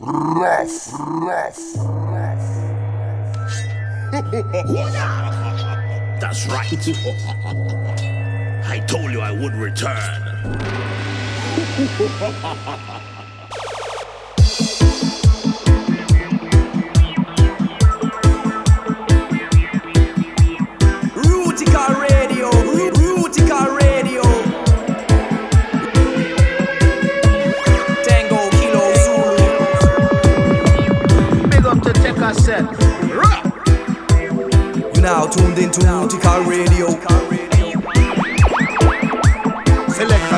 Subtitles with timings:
[0.00, 2.46] Rough, rough, rough.
[6.20, 6.72] That's right.
[8.66, 10.26] I told you I would return.
[35.12, 36.86] now tuned into Rootikal Radio.
[39.88, 40.29] Select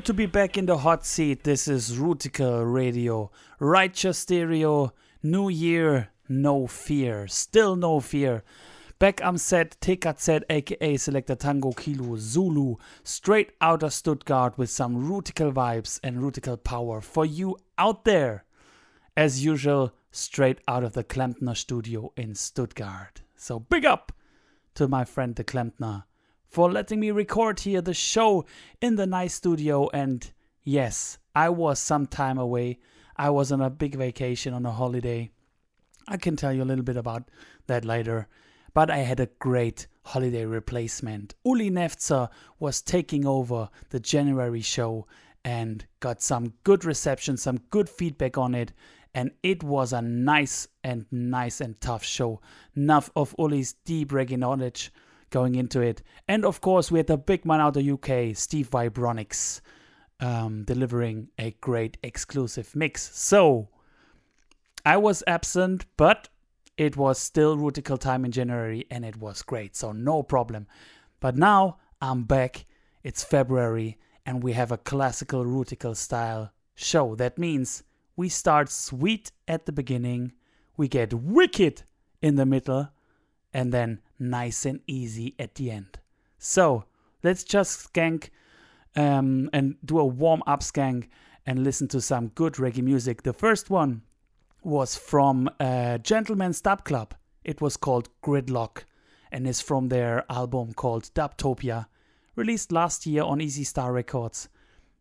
[0.00, 1.44] good to be back in the hot seat.
[1.44, 3.30] This is Rootikal Radio.
[3.58, 4.94] Righteous Stereo.
[5.22, 6.08] New Year.
[6.26, 7.28] No fear.
[7.28, 8.42] Still no fear.
[8.98, 12.76] Back am set, TKZ aka Selector Tango Kilo Zulu.
[13.04, 18.46] Straight out of Stuttgart with some Rootikal vibes and Rootikal power for you out there.
[19.18, 23.20] As usual, straight out of the Klempner studio in Stuttgart.
[23.36, 24.12] So big up
[24.76, 26.04] to my friend the Klempner
[26.50, 28.44] for letting me record here the show
[28.80, 29.88] in the nice studio.
[29.94, 30.30] And
[30.64, 32.80] yes, I was some time away.
[33.16, 35.30] I was on a big vacation on a holiday.
[36.08, 37.30] I can tell you a little bit about
[37.68, 38.26] that later.
[38.72, 41.34] but I had a great holiday replacement.
[41.44, 45.06] Uli Nefzer was taking over the January show
[45.44, 48.72] and got some good reception, some good feedback on it.
[49.14, 52.40] And it was a nice and nice and tough show.
[52.76, 54.92] Enough of Uli's deep reggae knowledge
[55.30, 56.02] going into it.
[56.28, 59.60] And of course, we had the big man out of the UK, Steve Vibronics,
[60.20, 63.16] um, delivering a great exclusive mix.
[63.16, 63.68] So
[64.84, 66.28] I was absent, but
[66.76, 69.76] it was still Rootikal time in January and it was great.
[69.76, 70.66] So no problem.
[71.20, 72.66] But now I'm back.
[73.02, 77.14] It's February and we have a classical Rootikal style show.
[77.14, 77.82] That means
[78.16, 80.32] we start sweet at the beginning,
[80.76, 81.82] we get wicked
[82.20, 82.90] in the middle,
[83.52, 85.98] and then nice and easy at the end.
[86.38, 86.84] So
[87.22, 88.30] let's just skank
[88.96, 91.08] um, and do a warm up skank
[91.46, 93.22] and listen to some good reggae music.
[93.22, 94.02] The first one
[94.62, 97.14] was from uh, Dub Club.
[97.44, 98.84] It was called Gridlock
[99.32, 101.86] and is from their album called Dubtopia,
[102.36, 104.48] released last year on Easy Star Records.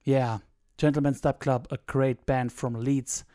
[0.04, 0.40] Yeah,
[0.78, 3.26] Gentleman's Dub Club, a great band from Leeds.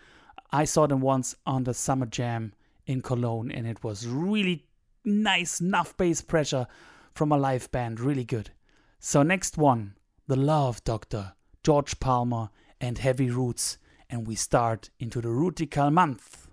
[0.50, 2.54] I saw them once on the Summer Jam
[2.86, 4.66] in Cologne, and it was really
[5.04, 6.66] nice, enough bass pressure
[7.12, 8.50] from a live band, really good.
[8.98, 9.94] So, next one
[10.26, 13.78] The Love Doctor, George Palmer, and Heavy Roots,
[14.10, 16.48] and we start into the Rootikal month.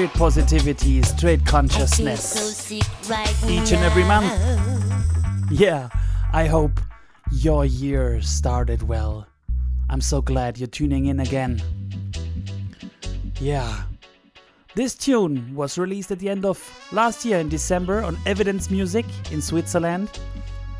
[0.00, 2.72] Straight positivity, straight consciousness.
[2.72, 4.32] Each and every month.
[5.50, 5.90] Yeah,
[6.32, 6.80] I hope
[7.30, 9.26] your year started well.
[9.90, 11.60] I'm so glad you're tuning in again.
[13.40, 13.82] Yeah.
[14.74, 16.58] This tune was released at the end of
[16.92, 20.08] last year in December on Evidence Music in Switzerland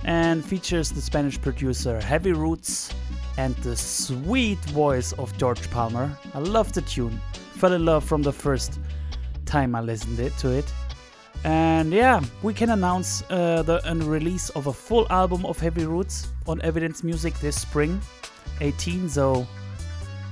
[0.04, 2.90] and features the Spanish producer Heavy Roots
[3.36, 6.10] and the sweet voice of George Palmer.
[6.32, 7.20] I love the tune.
[7.56, 8.78] Fell in love from the first
[9.50, 10.72] time I listened to it.
[11.42, 16.28] And yeah, we can announce uh, the release of a full album of Heavy Roots
[16.46, 18.00] on Evidence Music this spring,
[18.60, 19.08] 18.
[19.08, 19.46] So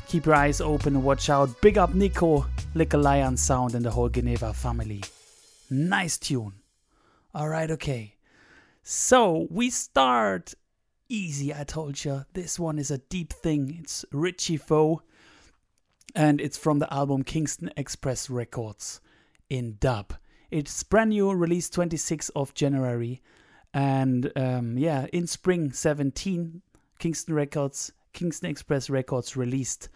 [0.07, 1.49] keep your eyes open and watch out.
[1.61, 5.03] Big up Nico, Lick a Lion Sound, and the whole Geneva family.
[5.69, 6.53] Nice tune.
[7.35, 8.15] All right, okay.
[8.83, 10.55] So we start
[11.09, 11.53] easy.
[11.53, 13.79] I told you this one is a deep thing.
[13.81, 15.03] It's Richie Phoe,
[16.15, 19.01] and it's from the album Kingston Express Records
[19.51, 20.15] in dub.
[20.51, 23.21] It's brand new, released 26th of January,
[23.75, 26.63] and um, yeah, in spring 17,
[26.99, 29.89] Kingston Records, Kingston Express Records released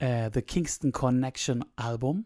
[0.00, 2.24] uh, the Kingston Connection album,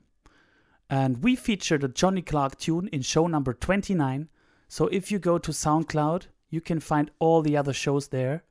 [0.88, 4.28] and we featured a Johnny Clark tune in show number 29.
[4.68, 8.44] So if you go to SoundCloud, you can find all the other shows there.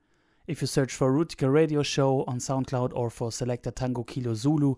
[0.48, 4.76] If you search for Rootikal Radio Show on SoundCloud or for Selector Tango Kilo Zulu,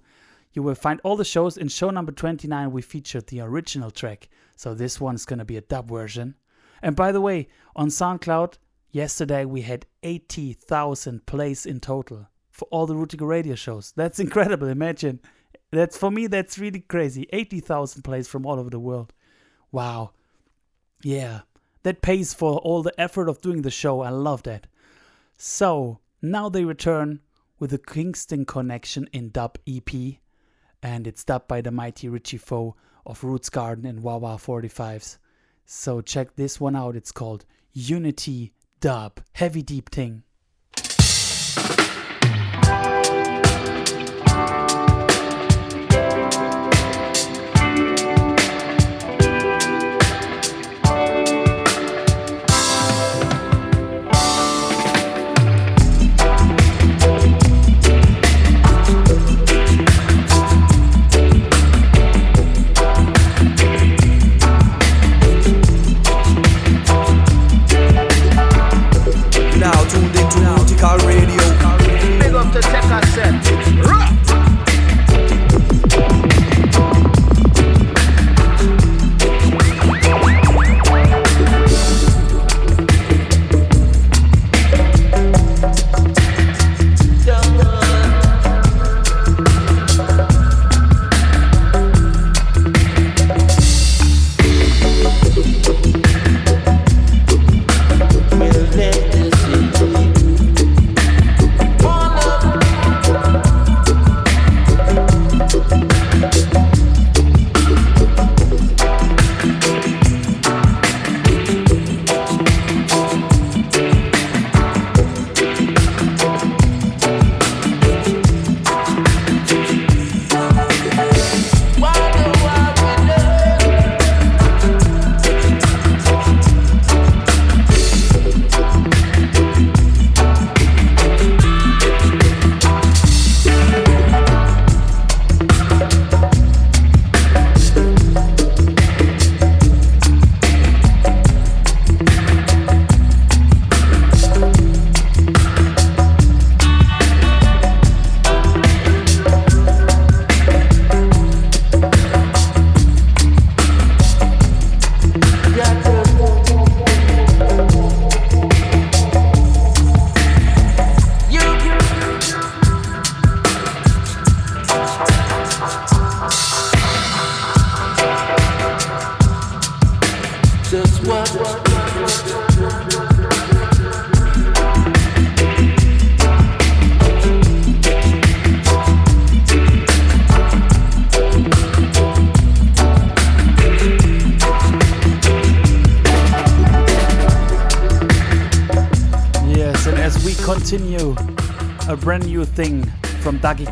[0.54, 1.58] you will find all the shows.
[1.58, 4.30] In show number 29, we featured the original track.
[4.56, 6.36] So this one's to be a dub version.
[6.82, 8.58] And by the way, on SoundCloud,
[8.92, 13.94] yesterday we had 80,000 plays in total for all the Rootikal Radio shows.
[13.96, 14.68] That's incredible.
[14.68, 15.20] Imagine.
[15.72, 17.28] That's for me, that's really crazy.
[17.34, 19.12] 80,000 plays from all over the world.
[19.72, 20.12] Wow.
[21.04, 21.42] Yeah.
[21.82, 24.02] That pays for all the effort of doing the show.
[24.02, 24.68] I love that.
[25.36, 27.22] So now they return
[27.60, 29.90] with the Kingston Connection in dub EP,
[30.84, 32.76] and it's dubbed by the mighty Richie Phoe
[33.06, 35.18] of Roots Garden and Wawa 45s.
[35.66, 36.98] So check this one out.
[36.98, 39.22] It's called Unity Dub.
[39.32, 40.24] Heavy deep thing.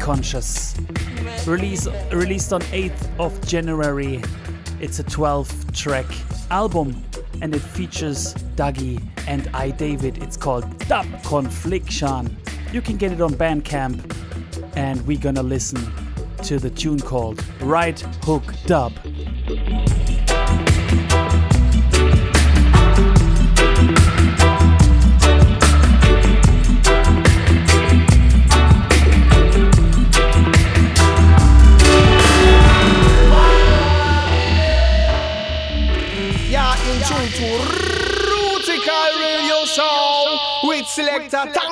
[0.02, 0.76] Conscious.
[1.46, 4.20] Release, released on 8th of January.
[4.80, 6.08] It's a 12 track
[6.50, 7.04] album
[7.42, 10.24] and it features Dougie and I David.
[10.24, 12.36] It's called Dub Confliction.
[12.74, 14.16] You can get it on Bandcamp
[14.76, 15.80] and we're gonna listen
[16.46, 18.94] to the tune called Right Hook Dub.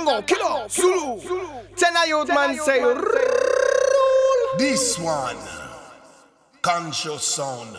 [0.10, 1.22] Tango Kilo Zulu.
[1.76, 3.04] Ten a youth man say rule.
[4.58, 5.38] This one,
[6.62, 7.78] conscious sound,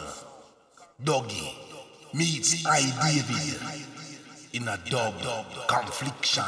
[1.03, 1.55] Dougie
[2.15, 3.61] meets I David
[4.53, 5.15] in a dub
[5.67, 6.45] confliction.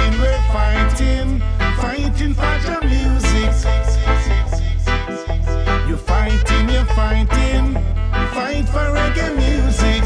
[0.00, 1.40] Fighting, we're fighting,
[1.80, 3.52] fighting for the music.
[5.88, 7.74] You're fighting, you're fighting,
[8.32, 10.02] fight for reggae music.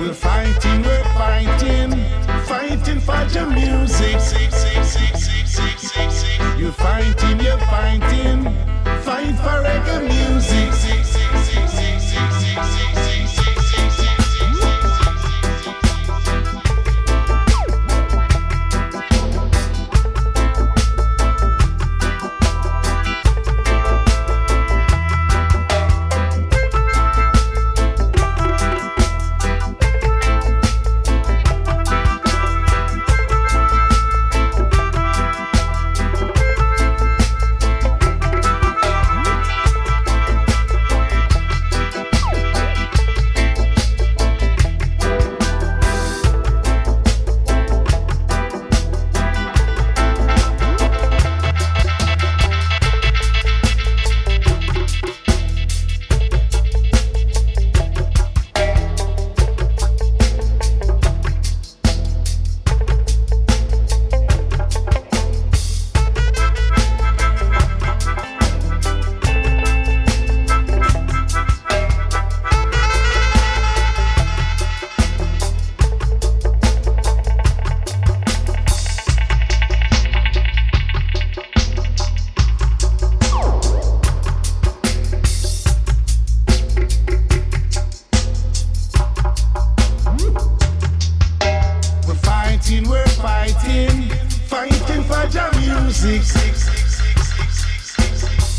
[0.00, 1.90] We're fighting, we're fighting,
[2.46, 4.20] fighting for the music.
[6.58, 8.44] You're fighting, you're fighting,
[9.02, 10.65] fight for reggae music.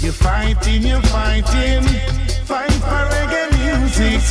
[0.07, 1.83] You're fighting, you're fighting,
[2.45, 4.21] fight for reggae music.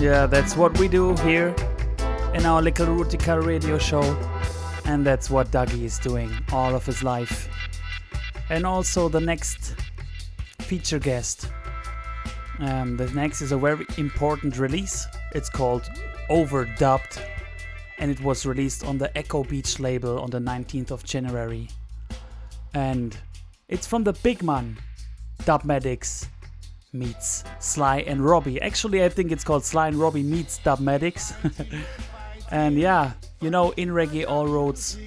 [0.00, 1.54] Yeah, that's what we do here
[2.34, 4.02] in our little Rootikal radio show.
[4.84, 7.48] And that's what Dougie is doing all of his life.
[8.50, 9.76] And also the next
[10.58, 11.48] feature guest.
[12.60, 15.06] Um, the next is a very important release.
[15.34, 15.88] It's called
[16.28, 17.22] Overdubbed.
[17.98, 21.68] And it was released on the Echo Beach label on the 19th of January.
[22.74, 23.16] And
[23.68, 24.78] it's from the big man,
[25.44, 26.26] Dub Dubmatix
[26.92, 28.60] meets Sly and Robbie.
[28.60, 31.34] Actually, I think it's called Sly and Robbie meets Dub Dubmatix.
[32.50, 34.98] and yeah, you know, in reggae, all roads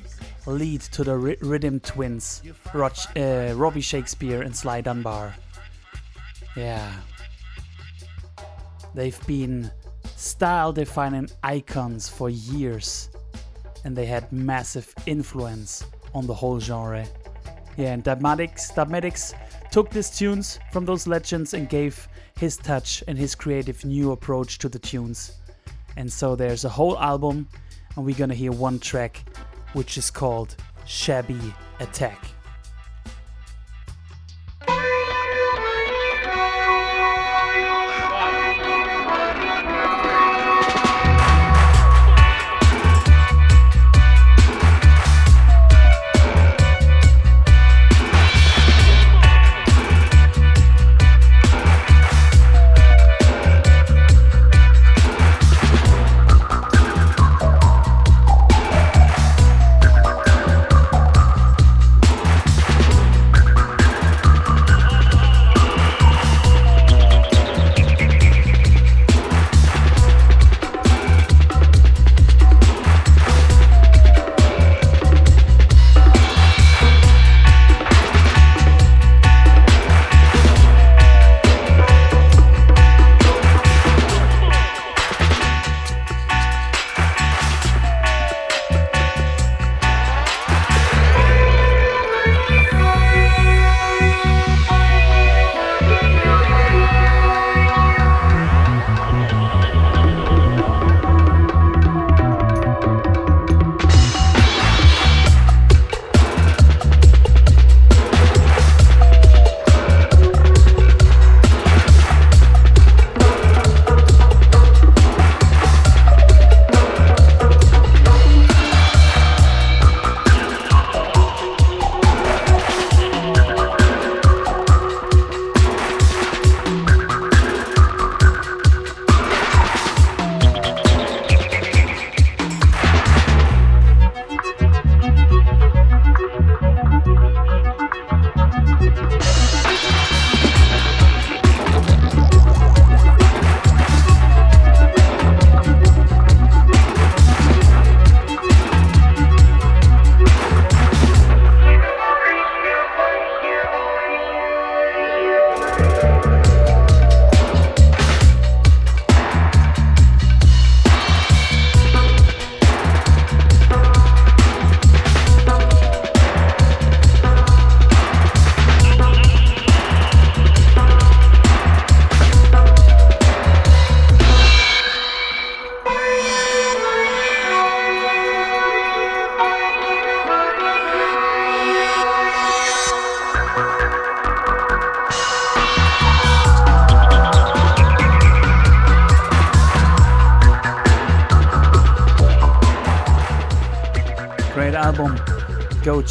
[0.45, 2.41] lead to the Rhythm Twins,
[2.73, 5.35] uh, Robbie Shakespeare and Sly Dunbar.
[6.55, 6.91] Yeah.
[8.93, 9.71] They've been
[10.15, 13.09] style defining icons for years,
[13.83, 17.05] and they had massive influence on the whole genre.
[17.77, 19.33] Yeah, and Dubmatix, Dubmatix
[19.71, 24.57] took these tunes from those legends and gave his touch and his creative new approach
[24.59, 25.37] to the tunes.
[25.95, 27.47] And so there's a whole album,
[27.95, 29.23] and we're gonna hear one track,
[29.73, 31.39] which is called Shabby
[31.79, 32.25] Attack.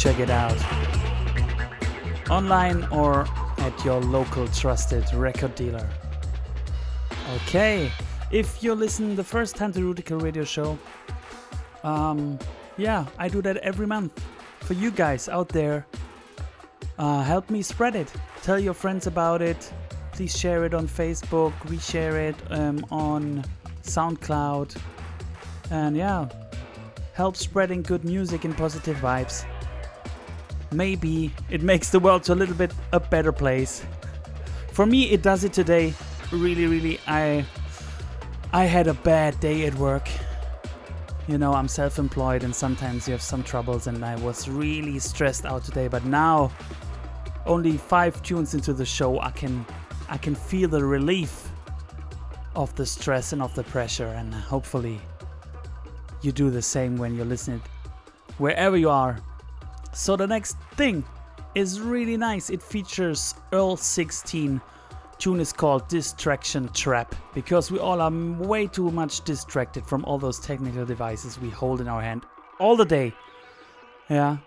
[0.01, 0.57] Check it out.
[2.27, 3.27] Online or
[3.59, 5.87] at your local trusted record dealer.
[7.35, 7.91] Okay,
[8.31, 10.79] if you're listening the first time to Rootikal Radio Show,
[11.83, 12.39] um,
[12.77, 14.11] yeah, I do that every month
[14.61, 15.85] for you guys out there.
[16.97, 18.11] Uh, help me spread it.
[18.41, 19.71] Tell your friends about it.
[20.13, 21.53] Please share it on Facebook.
[21.69, 23.45] We share it um, on
[23.83, 24.75] SoundCloud.
[25.69, 26.27] And yeah,
[27.13, 29.45] help spreading good music and positive vibes.
[30.73, 33.83] Maybe it makes the world a little bit a better place.
[34.71, 35.93] For me, it does it today.
[36.31, 37.45] Really, really, I
[38.53, 40.07] I had a bad day at work.
[41.27, 45.45] You know, I'm self-employed and sometimes you have some troubles and I was really stressed
[45.45, 46.51] out today, but now
[47.45, 49.65] only 5 tunes into the show, I can
[50.09, 51.49] I can feel the relief
[52.55, 54.99] of the stress and of the pressure and hopefully
[56.21, 57.61] you do the same when you're listening
[58.37, 59.17] wherever you are.
[59.93, 61.03] So the next thing
[61.53, 62.49] is really nice.
[62.49, 64.61] It features Earl 16.
[65.17, 70.17] Tune is called Distraction Trap because we all are way too much distracted from all
[70.17, 72.23] those technical devices we hold in our hand
[72.59, 73.13] all the day.
[74.09, 74.37] Yeah,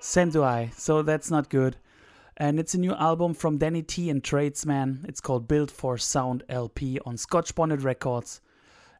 [0.00, 0.70] same do I.
[0.74, 1.76] So that's not good.
[2.38, 5.04] And it's a new album from Danny T and Tradesman.
[5.08, 8.40] It's called Build for Sound LP on Scotch Bonnet Records.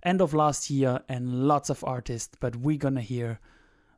[0.02, 3.40] End of last year and lots of artists, but we're gonna hear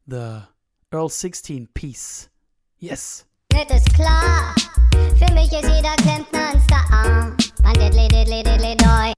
[0.07, 0.45] the
[0.91, 2.31] Earl 16 piece.
[2.79, 3.27] Yes.
[3.51, 4.55] Det ist klar,
[5.19, 7.37] für mich ist jeder Klempner ein Star.
[7.63, 9.13] Ein diddly diddly diddly.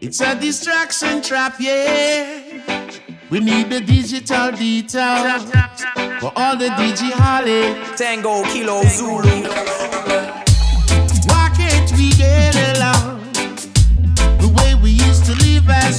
[0.00, 2.56] It's a distraction trap, yeah.
[3.28, 5.82] We need the digital detox
[6.20, 7.98] for all the digiholics.
[7.98, 9.79] Tango, Kilo, Zulu.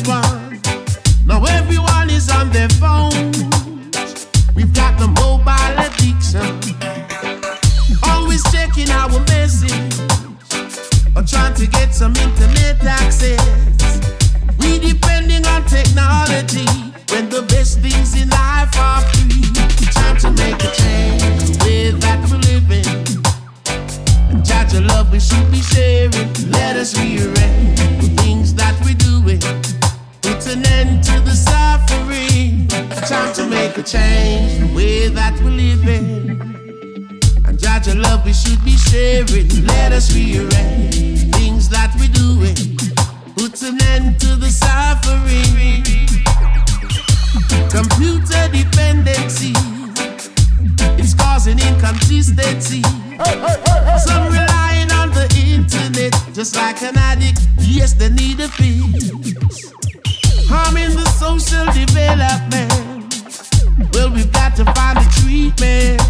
[0.08, 3.38] Now everyone is on their phones.
[4.56, 6.42] We've got the mobile addiction.
[8.04, 10.00] Always checking our message
[11.16, 13.40] or trying to get some internet access.
[14.60, 16.66] We depending on technology
[17.12, 19.44] when the best things in life are free.
[19.92, 22.22] Time to make a change the way that
[24.44, 26.34] judge love we should be sharing.
[26.50, 29.71] Let us rearrange the things that we're doing.
[30.42, 32.68] Put an end to the suffering.
[33.06, 36.42] Time to make a change the way that we're living.
[37.46, 39.48] And judge your love we should be sharing.
[39.68, 42.56] Let us rearrange things that we're doing.
[43.36, 45.86] Put an end to the suffering.
[47.70, 49.54] Computer dependency.
[50.98, 52.82] It's causing inconsistency.
[52.82, 57.42] Some relying on the internet just like an addict.
[57.60, 59.72] Yes, they need a fix.
[60.54, 62.72] Harming the social development.
[63.94, 66.02] Well, we've got to find a treatment.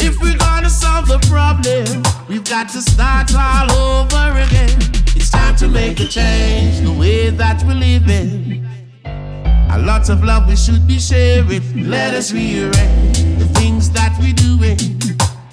[0.00, 4.78] If we're gonna solve the problem, we've got to start all over again.
[5.14, 8.66] It's time to make a change the way that we're living.
[9.04, 11.90] A lot of love we should be sharing.
[11.90, 14.78] Let us rearrange the things that we're doing.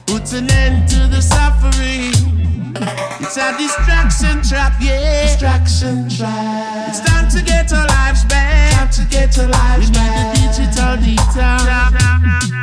[0.07, 2.34] Put an end to the suffering.
[2.77, 5.23] It's a distraction trap, yeah.
[5.27, 6.89] Distraction trap.
[6.89, 8.73] It's time to get our lives back.
[8.73, 10.35] Time to get our lives we back.
[10.35, 11.63] We need the digital detox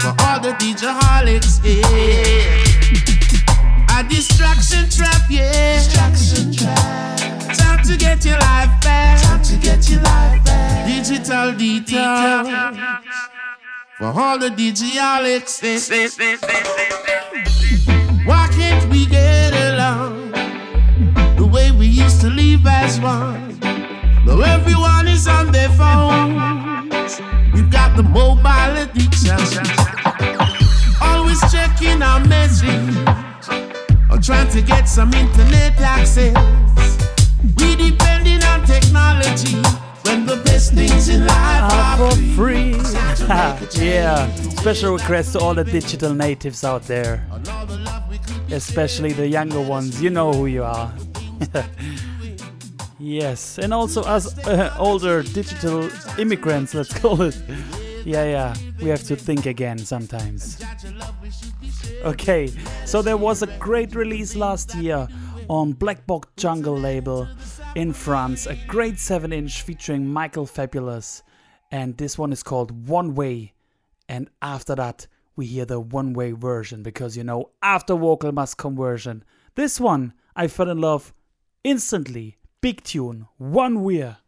[0.02, 2.62] for all the digiholics, yeah.
[3.98, 5.76] A distraction trap, yeah.
[5.76, 7.18] Distraction trap.
[7.56, 9.22] Time to get your life back.
[9.22, 10.86] Time to get your life back.
[10.86, 12.46] Digital detox
[13.98, 15.62] for all the digiholics.
[18.24, 20.30] Why can't we get along
[21.36, 23.58] the way we used to live as one?
[24.24, 27.20] Now everyone is on their phones.
[27.52, 29.38] We've got the mobile addiction.
[31.00, 32.96] Always checking our message
[34.08, 36.36] or trying to get some internet access.
[37.58, 39.60] We depending on technology
[40.04, 42.72] when the best things in life Ah, are for free.
[42.74, 43.84] free.
[43.86, 44.28] Yeah.
[44.62, 47.26] Special request to all the digital natives out there,
[48.50, 50.00] especially the younger ones.
[50.02, 50.92] You know who you are.
[52.98, 55.88] yes, and also us uh, older digital
[56.18, 57.36] immigrants, let's call it.
[58.04, 60.62] Yeah, yeah, we have to think again sometimes.
[62.04, 62.48] Okay,
[62.84, 65.08] so there was a great release last year
[65.48, 67.28] on Black Box Jungle label
[67.74, 71.22] in France, a great 7 inch featuring Michael Fabolous,
[71.70, 73.54] and this one is called One Way.
[74.08, 75.06] And after that,
[75.36, 79.24] we hear the one way version because you know, after vocal mass conversion.
[79.54, 81.14] This one I fell in love
[81.64, 82.36] instantly.
[82.60, 84.18] Big tune, One Weir.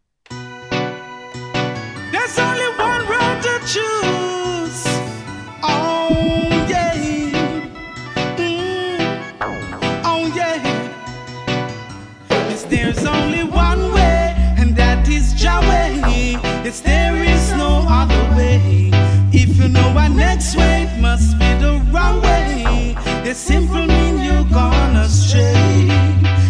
[23.34, 25.88] The simple mean you're gone astray.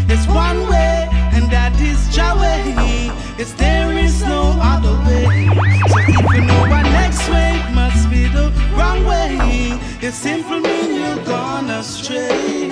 [0.06, 2.74] It's one way, and that is way.
[3.38, 5.48] Yes, there is no other way.
[5.88, 9.38] So if you know our next way, must be the wrong way.
[10.02, 12.63] It simple mean you're gone astray.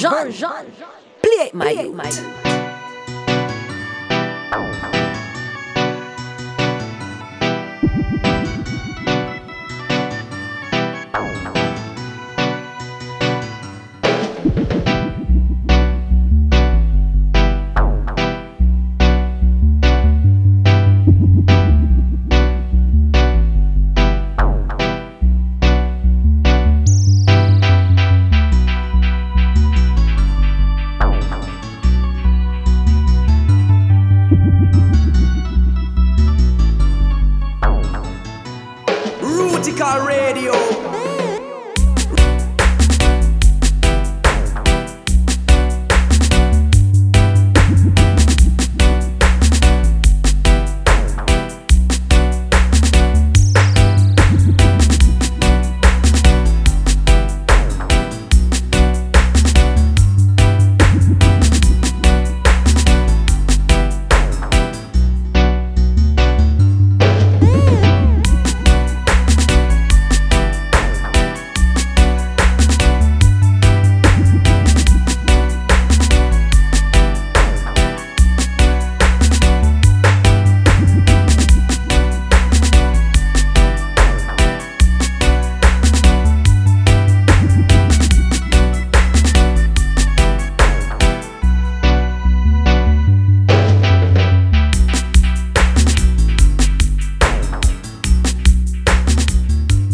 [0.00, 0.50] Conversion.
[1.22, 1.96] Play it, my youth.
[1.96, 2.45] Rootikal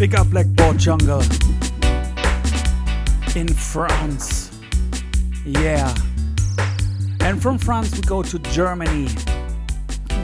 [0.02, 1.22] Big up Blackboard Jungle
[3.36, 4.50] in France.
[5.46, 5.94] Yeah.
[7.20, 9.06] And from France, we go to Germany.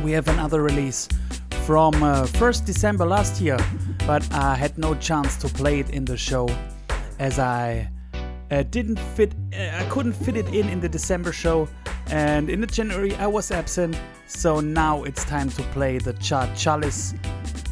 [0.03, 1.07] We have another release
[1.65, 3.57] from uh, 1st December last year,
[4.05, 6.49] but I had no chance to play it in the show
[7.21, 7.89] as I
[8.51, 11.69] uh, didn't fit, uh, I couldn't fit it in in the December show.
[12.11, 16.53] And in the January, I was absent, so now it's time to play the Char
[16.57, 17.15] Chalice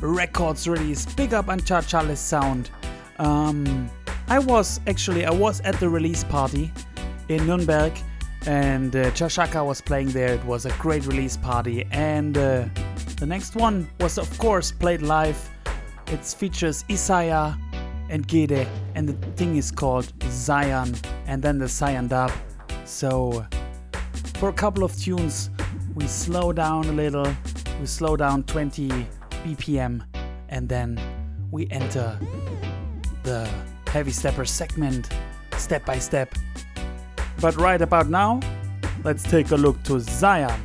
[0.00, 1.06] Records release.
[1.14, 2.70] Big up on Char Chalice Sound.
[3.18, 3.90] Um,
[4.28, 6.72] I was actually I was at the release party
[7.28, 7.92] in Nuremberg,
[8.46, 10.34] and uh, Jah Shaka was playing there.
[10.34, 12.64] It was a great release party, and uh,
[13.16, 15.38] the next one was of course played live.
[16.08, 17.58] It features Isayah
[18.10, 20.94] and Gede, and the thing is called Zion,
[21.26, 22.30] and then the Zion dub.
[22.84, 23.46] So,
[24.34, 25.50] for a couple of tunes,
[25.94, 27.26] we slow down a little,
[27.80, 29.06] we slow down 20
[29.46, 30.02] BPM,
[30.48, 30.98] and then
[31.52, 32.18] we enter
[33.22, 33.48] the
[33.86, 35.08] heavy stepper segment
[35.56, 36.34] step by step.
[37.40, 38.40] But right about now,
[39.04, 40.60] let's take a look to Zion.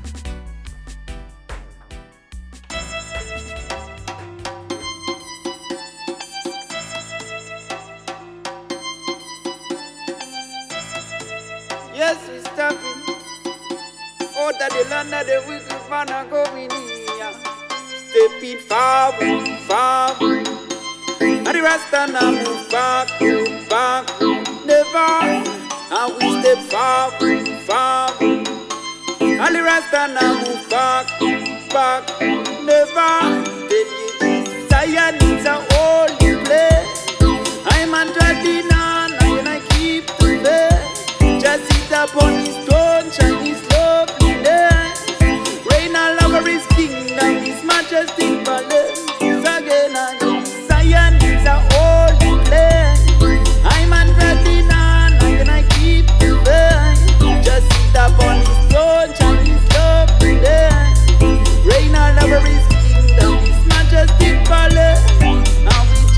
[18.71, 20.47] Forward, forward.
[21.19, 24.07] And the Rasta now move back, move back,
[24.65, 25.11] never.
[25.91, 28.47] And we step forward, forward.
[29.19, 31.05] And the Rasta now move back,
[31.69, 32.03] back,
[32.63, 33.11] never.
[33.67, 36.87] Tell you this, Zion is a holy place.
[37.73, 41.41] I'm a Tradina, and I keep the faith.
[41.41, 43.50] Just sit upon his throne, shine
[50.67, 51.47] Zion is.
[53.63, 56.05] I'm and I keep.
[57.43, 59.09] Just sit upon his throne,
[59.45, 60.99] his loveliness.
[61.65, 61.95] Reign
[62.45, 63.33] his kingdom.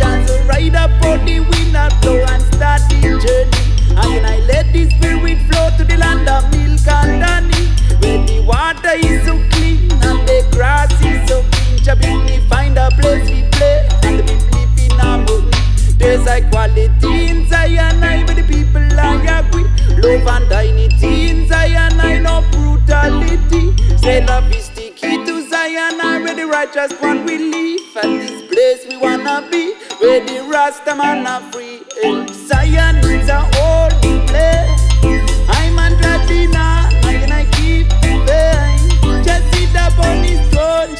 [0.02, 0.76] And we ride
[1.26, 3.64] the wind blow and start the journey.
[3.96, 7.72] And I let spirit flow to the land of milk and honey.
[8.02, 10.93] The water is so clean and the grass
[11.84, 15.52] Jah make me find a place we play and the people live harmony.
[15.98, 19.68] There's equality in Zion, I where the people I agree.
[20.00, 23.76] Love and dignity in Zion, I no brutality.
[23.98, 27.98] Say love is the key to Zion, I where the righteous one will live.
[27.98, 31.82] At this place we wanna be, where the Rasta man are free.
[32.02, 34.82] Eh, Zion is a holy place.
[35.50, 39.26] I'm a Tradina, and I keep the faith.
[39.26, 40.96] Just sit upon his throne,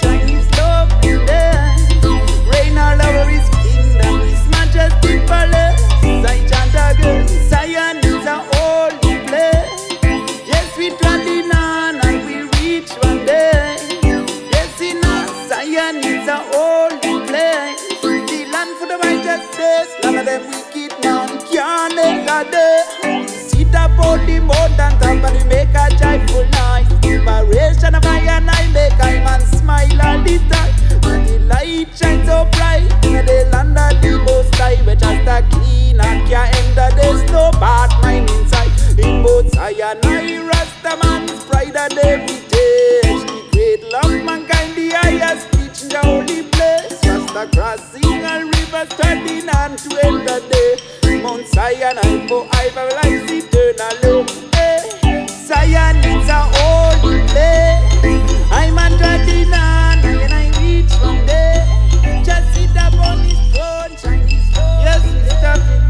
[16.28, 17.84] a holy place.
[22.44, 23.24] The.
[23.28, 23.72] Sit
[24.42, 27.03] mountain top and make a joyful noise.
[27.26, 30.74] Liberation of I and I make I man smile all the time.
[31.06, 34.82] And the light shines so bright in the land of the most high.
[34.86, 36.96] We just a clean and can't enter.
[36.96, 38.72] There's no bad mind inside.
[39.00, 43.02] In both Zion I Rasta man's pride and every day.
[43.04, 47.00] The great love mankind, the highest speech in the holy place.
[47.08, 51.22] Rasta crossing and rivers turning and to enter day.
[51.22, 54.28] Mount Zion I forever life eternally.
[54.54, 56.93] Hey, Zion is a holy
[57.36, 61.66] I'm on a and I reach one day.
[62.24, 64.50] Just sit upon his throne, shine his.
[64.86, 65.82] Yes, we stop it.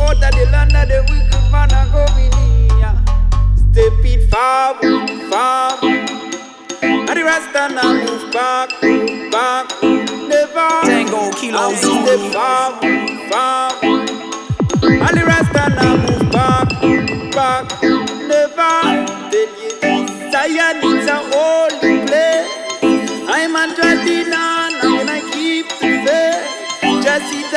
[0.00, 2.32] Out of the land of the wicked man are going
[2.74, 2.96] here.
[3.54, 6.10] Step it forward, forward.
[6.82, 8.70] And the Rasta now move back,
[9.30, 10.70] back, never.
[10.86, 14.10] Tango, Kilo, And we step forward, forward.
[14.82, 15.59] And the Rasta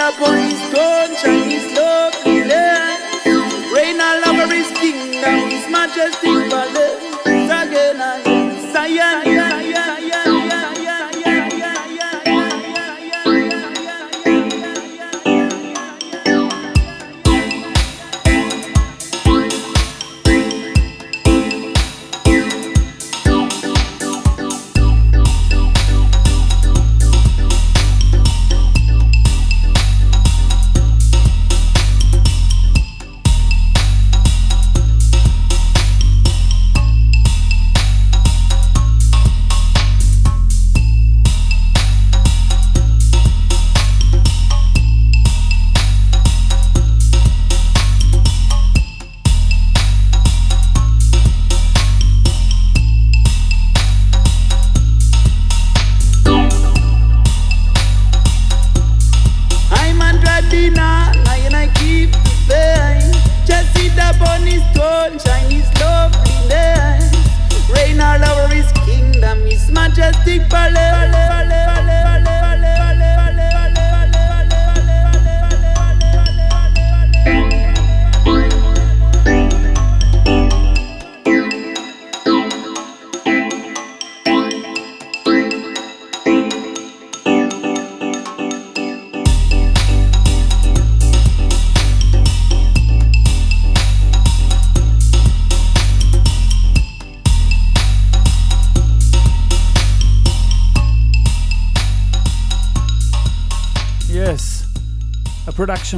[0.03, 1.42] Sit upon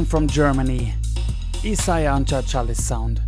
[0.04, 0.92] from Germany.
[1.64, 3.20] Isayah and Chachalis sound.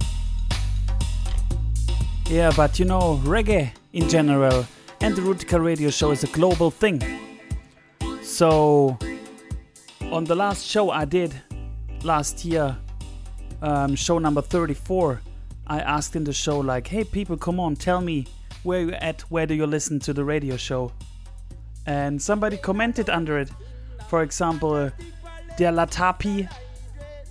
[2.26, 4.66] Yeah, but you know, reggae in general
[5.00, 7.02] and the Rootikal radio show is a global thing.
[8.22, 8.98] So,
[10.10, 11.34] on the last show I did
[12.02, 12.76] last year,
[13.62, 15.20] um, show number 34,
[15.66, 18.26] I asked in the show, like, hey people, come on, tell me
[18.62, 20.92] where you at, where do you listen to the radio show?
[21.86, 23.50] And somebody commented under it.
[24.08, 24.90] For example,
[25.58, 26.48] Der Latapi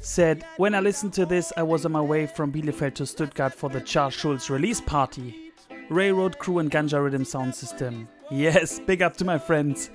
[0.02, 3.54] said, When I listened to this, I was on my way from Bielefeld to Stuttgart
[3.54, 5.54] for the Charles Schulz release party.
[5.90, 8.10] Railroad Crew and Ganja Rhythm Sound System.
[8.30, 9.90] Yes, big up to my friends.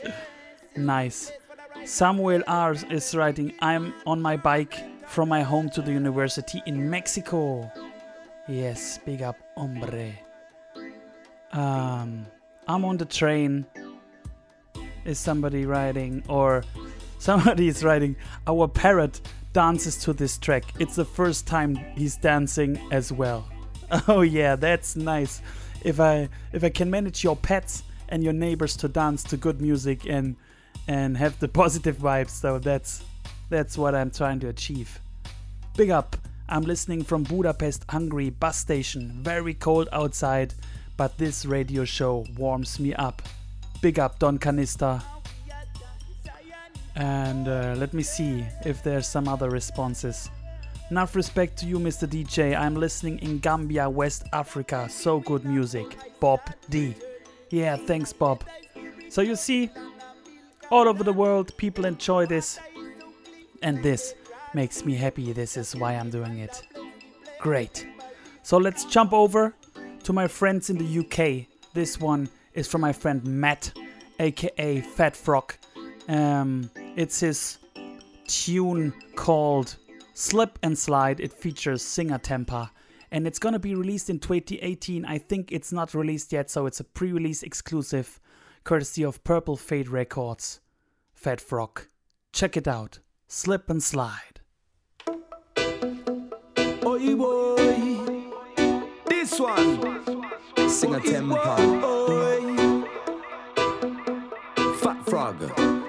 [0.75, 1.31] nice.
[1.85, 6.89] Samuel R is writing, I'm on my bike from my home to the university in
[6.89, 7.71] Mexico.
[8.49, 10.13] Yes, big up, hombre.
[11.53, 12.25] Um,
[12.67, 13.67] I'm on the train.
[15.05, 16.23] Is somebody writing?
[16.27, 16.65] Or
[17.23, 18.17] somebody is writing,
[18.49, 19.21] Our parrot
[19.53, 20.65] dances to this track.
[20.81, 23.49] It's the first time he's dancing as well.
[24.09, 25.43] Oh yeah, that's nice.
[25.83, 29.61] If I if I can manage your pets and your neighbors to dance to good
[29.61, 30.35] music and
[30.89, 33.05] and have the positive vibes, so that's
[33.51, 34.99] that's what I'm trying to achieve.
[35.77, 36.17] Big up.
[36.49, 39.11] I'm listening from Budapest, Hungary bus station.
[39.21, 40.55] Very cold outside,
[40.97, 43.21] but this radio show warms me up.
[43.83, 45.03] Big up Don Canista.
[46.97, 50.31] And uh, let me see if there's some other responses.
[50.91, 52.07] Enough respect to you, Mr.
[52.07, 52.55] DJ.
[52.55, 54.89] I'm listening in Gambia, West Africa.
[54.91, 55.97] So good music.
[56.21, 56.95] Bob D.
[57.51, 58.45] Yeah, thanks, Bob.
[59.09, 59.71] So you see,
[60.71, 62.59] all over the world, people enjoy this.
[63.63, 64.15] And this
[64.53, 65.33] makes me happy.
[65.33, 66.63] This is why I'm doing it.
[67.39, 67.87] Great.
[68.43, 69.55] So let's jump over
[70.03, 71.47] to my friends in the UK.
[71.73, 73.73] This one is from my friend Matt,
[74.19, 75.55] aka Fat Frog.
[76.09, 77.59] Um, it's his
[78.27, 79.77] tune called
[80.15, 81.21] Slip and Slide.
[81.21, 82.71] It features Singa Tempa.
[83.11, 85.05] And it's gonna be released in 2018.
[85.05, 88.21] I think it's not released yet, so it's a pre release exclusive
[88.65, 90.61] courtesy of Purple Fade Records.
[91.13, 91.83] Fat Frog.
[92.33, 93.01] Check it out.
[93.29, 94.41] Slip and Slide.
[96.85, 97.57] Oi boy,
[99.07, 99.79] this one.
[100.57, 101.57] Singa Tempa.
[104.81, 105.82] Fat frog.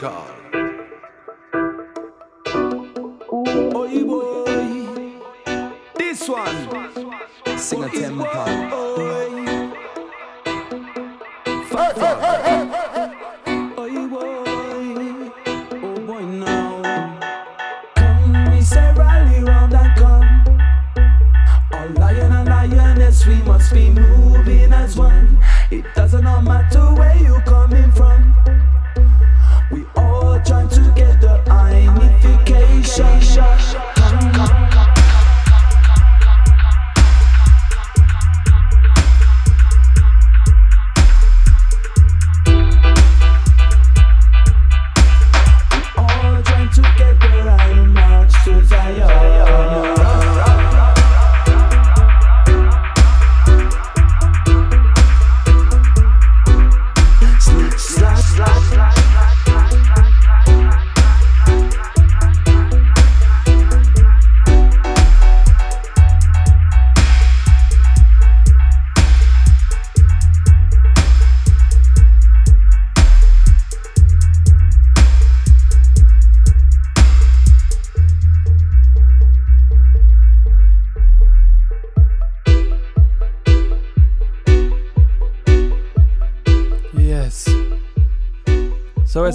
[0.00, 0.37] Version,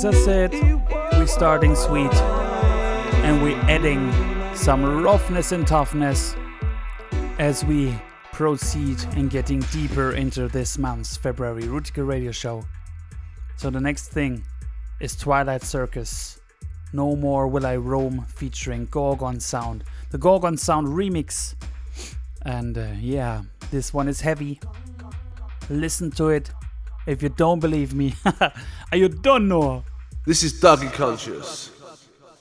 [0.06, 0.54] as I said,
[1.14, 2.14] we're starting sweet
[3.24, 4.12] and we're adding
[4.54, 6.36] some roughness and toughness
[7.40, 7.96] as we
[8.34, 12.66] proceed in getting deeper into this month's February Rootikal Radio Show.
[13.56, 14.44] So, the next thing
[15.00, 16.42] is Twilight Circus.
[16.92, 19.86] No More Will I Roam featuring Gorgon Sound.
[20.10, 21.56] The Gorgon Sound remix.
[22.42, 24.60] And uh, yeah, this one is heavy.
[25.70, 26.52] Listen to it.
[27.06, 28.16] If you don't believe me,
[28.94, 29.84] you don't know.
[30.26, 31.70] This is Dougie Conscious.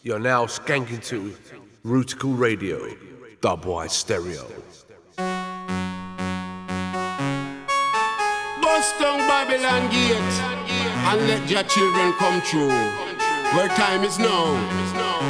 [0.05, 1.35] You're now skanking to
[1.85, 2.79] Rootikal Radio,
[3.41, 4.47] Dubwise Stereo.
[8.63, 12.71] Bust down Babylon gate and let your children come true.
[13.59, 14.55] Where time is now.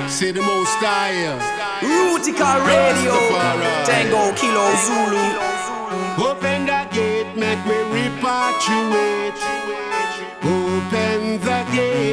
[0.08, 1.32] Say the most high.
[1.80, 3.16] Rootikal Radio,
[3.88, 5.24] Tango Kilo Zulu.
[6.28, 9.40] Open the gate, make me repatriate.
[10.44, 12.11] Open the gate.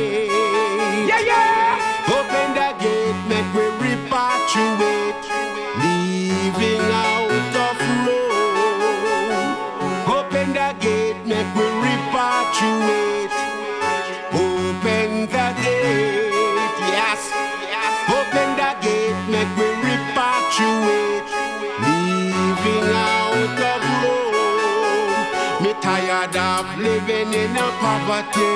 [5.82, 7.78] Leaving out of.
[10.18, 13.38] Open the gate, make me repatriate.
[14.34, 17.22] Open the gate, yes.
[18.18, 21.30] Open the gate, make me repatriate.
[21.86, 23.82] Leaving out of.
[25.64, 28.54] Me tired of living in a poverty.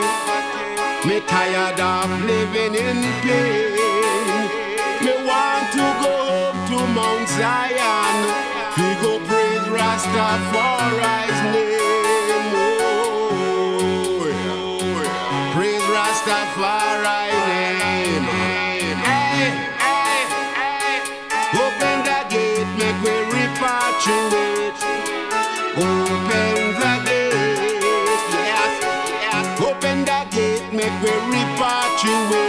[1.08, 3.93] Me tired of living in pain.
[6.04, 8.16] Go home to Mount Zion.
[8.78, 12.54] We go praise Rastafari's name.
[12.56, 15.54] Oh, yeah.
[15.56, 18.26] Praise Rastafari's name.
[19.08, 19.48] Hey,
[19.84, 20.22] hey,
[20.60, 20.98] hey.
[21.64, 24.82] Open the gate, make we repatriate.
[25.76, 27.82] Open the gate,
[28.50, 28.74] yes,
[29.24, 29.62] yes.
[29.62, 32.43] Open the gate, make we repatriate.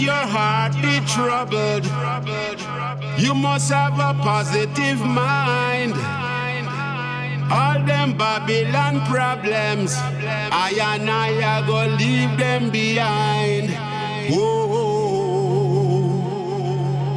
[0.00, 1.84] Your heart be troubled.
[3.18, 5.94] You must have a positive mind.
[7.50, 13.70] All them Babylon problems, I and I are gonna leave them behind.
[14.30, 14.68] Whoa,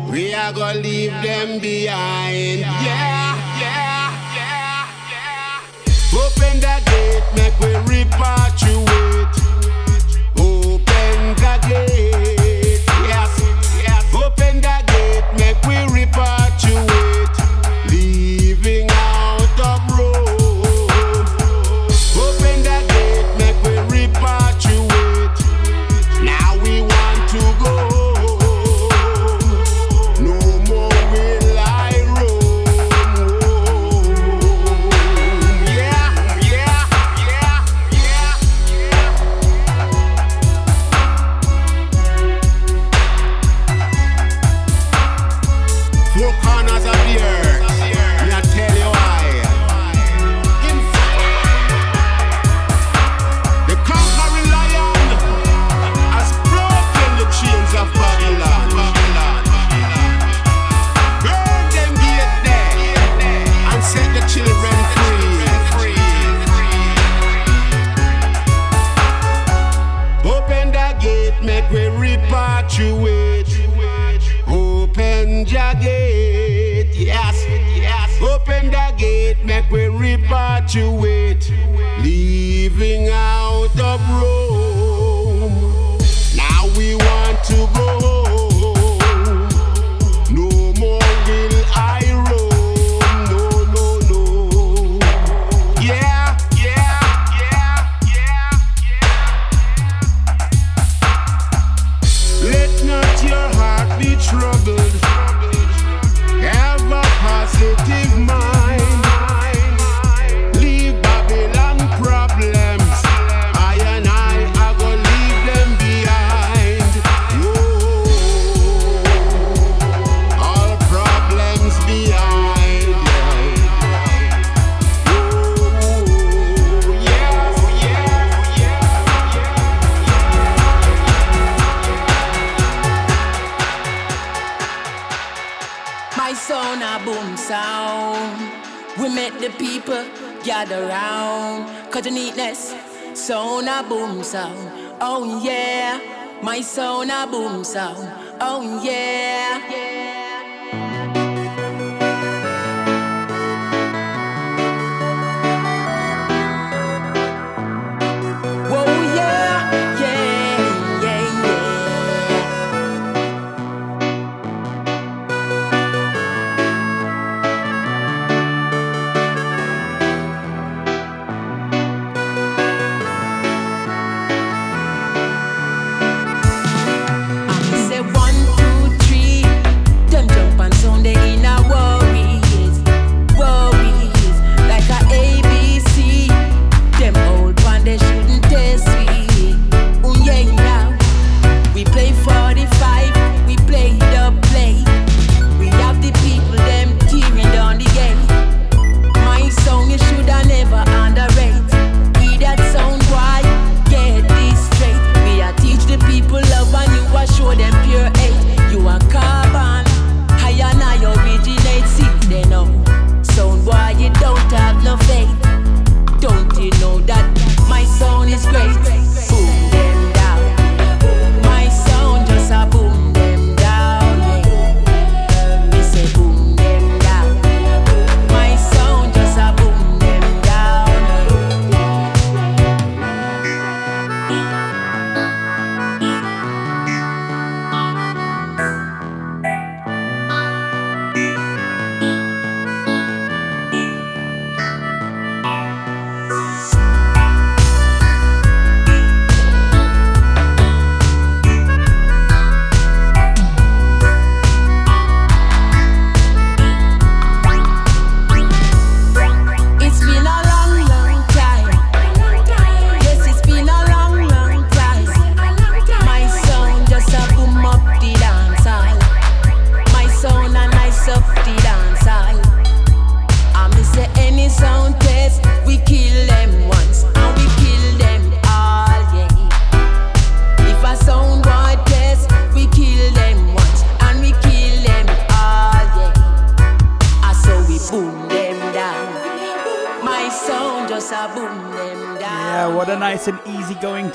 [0.10, 2.62] we are gonna leave them behind.
[2.62, 6.18] Yeah, yeah, yeah, yeah.
[6.24, 9.38] Open the gate, make we repatriate.
[10.38, 12.41] Open the gate,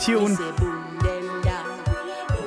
[0.07, 0.36] tune.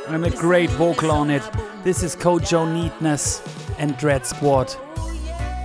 [0.07, 1.43] And a great vocal on it.
[1.83, 3.41] This is Kojo Neatness
[3.77, 4.77] and Dreadsquad.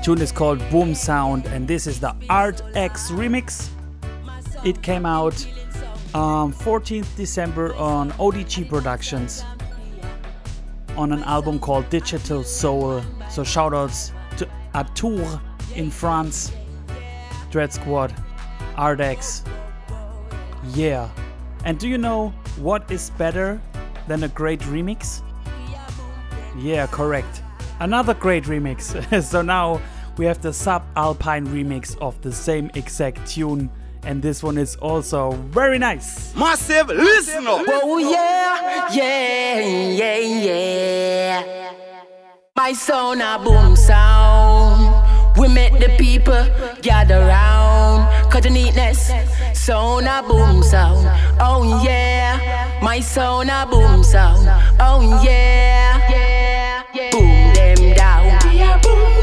[0.03, 3.69] Tune is called Boom Sound, and this is the Art X remix.
[4.65, 5.37] It came out
[6.15, 9.45] um, 14th December on ODG Productions
[10.97, 13.03] on an album called Digital Soul.
[13.31, 15.41] So shoutouts to a tour
[15.77, 16.51] in France,
[17.53, 18.13] Dread Squad,
[18.77, 19.45] Art-X.
[20.73, 21.09] Yeah.
[21.65, 23.61] And do you know what is better
[24.07, 25.23] than a great remix?
[26.59, 27.43] Yeah, correct.
[27.81, 29.23] Another great remix.
[29.23, 29.81] so now
[30.17, 33.71] we have the sub-alpine remix of the same exact tune
[34.07, 36.35] and this one is also very nice.
[36.35, 37.65] Massive, listen up.
[37.67, 41.73] Oh yeah, yeah, yeah, yeah.
[42.57, 45.39] My sound a boom sound.
[45.39, 46.47] We make the people
[46.83, 48.14] gather round.
[48.35, 49.13] Cause the neatness,
[49.53, 51.07] sound a boom sound.
[51.39, 54.49] Oh yeah, my sound a boom sound.
[54.81, 56.83] Oh yeah,
[57.13, 58.25] boom them down.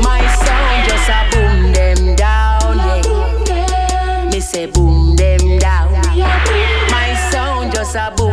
[0.01, 2.78] My sound just a boom them down.
[2.78, 4.30] Yeah.
[4.32, 5.91] Me say boom them down.
[6.89, 8.31] My sound just a boom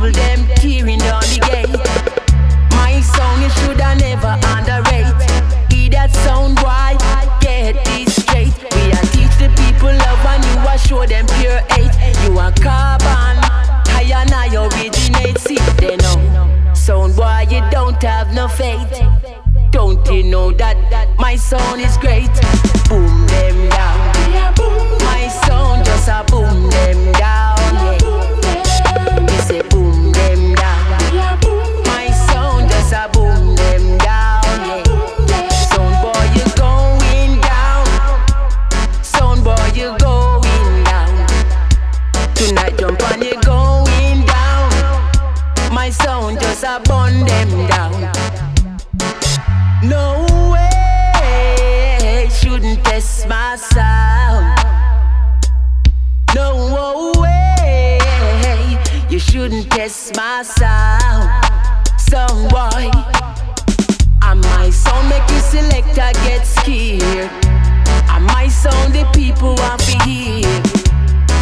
[0.00, 2.72] people them tearing down the gate.
[2.72, 5.12] My song you shoulda never underrate.
[5.70, 6.96] Hear that sound why?
[7.40, 8.54] Get this straight.
[8.74, 11.92] We a teach the people love and you a show them pure hate.
[12.24, 13.36] You a carbon,
[13.92, 15.38] high and I originate.
[15.38, 16.72] See they know.
[16.74, 19.02] Sound boy you don't have no faith.
[19.70, 20.76] Don't you know that
[21.18, 22.32] my sound is great?
[22.88, 23.99] Boom them down.
[53.60, 54.56] Sound.
[56.34, 57.98] No way,
[59.08, 61.28] you shouldn't test my sound.
[61.98, 62.90] Some boy,
[64.22, 67.30] and my sound make you selector get scared.
[68.08, 70.62] And my sound the people want to hear.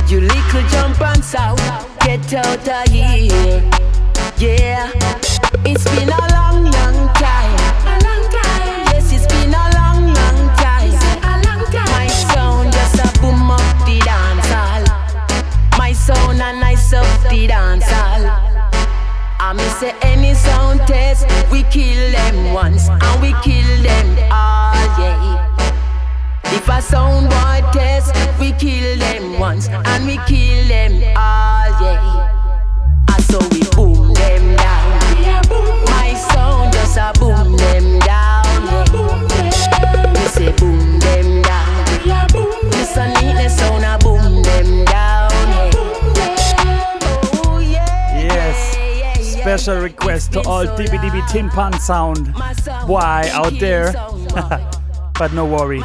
[0.09, 1.61] You little jump and sound,
[2.01, 3.63] get out of here.
[4.39, 4.91] Yeah,
[5.65, 5.85] it's
[51.29, 52.35] Tin Pan Sound.
[52.87, 53.93] Why out there?
[55.19, 55.83] but no worry.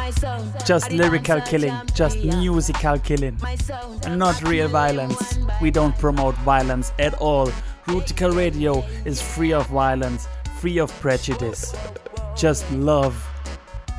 [0.64, 3.38] Just lyrical killing, just musical killing.
[4.08, 5.38] Not real violence.
[5.60, 7.48] We don't promote violence at all.
[7.86, 10.26] Rootikal Radio is free of violence,
[10.60, 11.74] free of prejudice.
[12.34, 13.14] Just love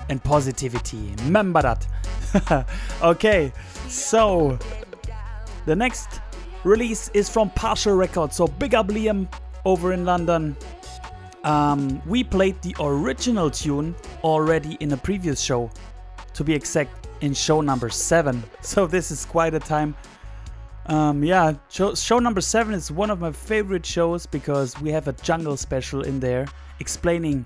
[0.10, 1.14] and positivity.
[1.26, 2.66] Remember that.
[3.04, 3.54] okay,
[3.88, 4.58] so
[5.68, 6.22] the next
[6.64, 8.36] release is from Partial Records.
[8.36, 9.28] So big up Liam
[9.64, 10.56] over in London.
[11.46, 15.70] Um, we played the original tune already in a previous show,
[16.34, 18.44] to be exact, in show number seven.
[18.62, 19.96] So this is quite a time.
[20.88, 25.08] Um, yeah, show, show number seven is one of my favorite shows because we have
[25.08, 26.48] a jungle special in there
[26.80, 27.46] explaining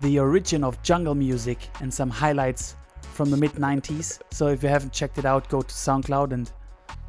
[0.00, 2.74] the origin of jungle music and some highlights
[3.12, 4.20] from the mid 90s.
[4.32, 6.50] So if you haven't checked it out, go to SoundCloud and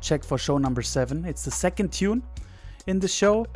[0.02, 1.26] check for show number seven.
[1.26, 2.22] It's the second tune
[2.86, 3.48] in the show,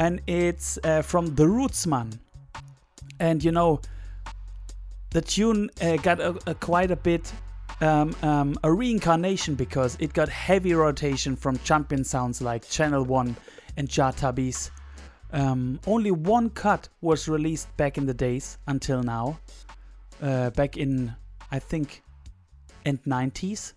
[0.00, 2.18] and it's uh, from The Rootsman.
[3.20, 3.82] And you know,
[5.10, 7.30] the tune uh, got a, a quite a bit
[7.82, 13.36] um, um, a reincarnation because it got heavy rotation from champion sounds like Channel One
[13.76, 14.70] and Jah Tubbys.
[15.32, 19.38] Um, only one cut was released back in the days until now,
[20.22, 21.14] uh, back in
[21.52, 22.02] I think
[22.86, 23.74] end 90s,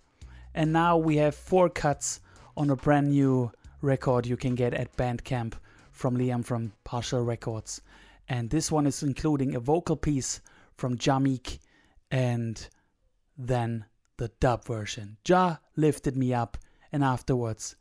[0.54, 2.20] and now we have four cuts
[2.56, 3.52] on a brand new
[3.82, 5.52] record you can get at Bandcamp
[5.94, 7.80] from Liam from Partial Records.
[8.28, 10.40] And this one is including a vocal piece
[10.76, 11.58] from Jamik
[12.10, 12.68] and
[13.38, 13.86] then
[14.16, 15.16] the dub version.
[15.24, 16.56] Jah lifted me up,
[16.92, 17.76] and afterwards,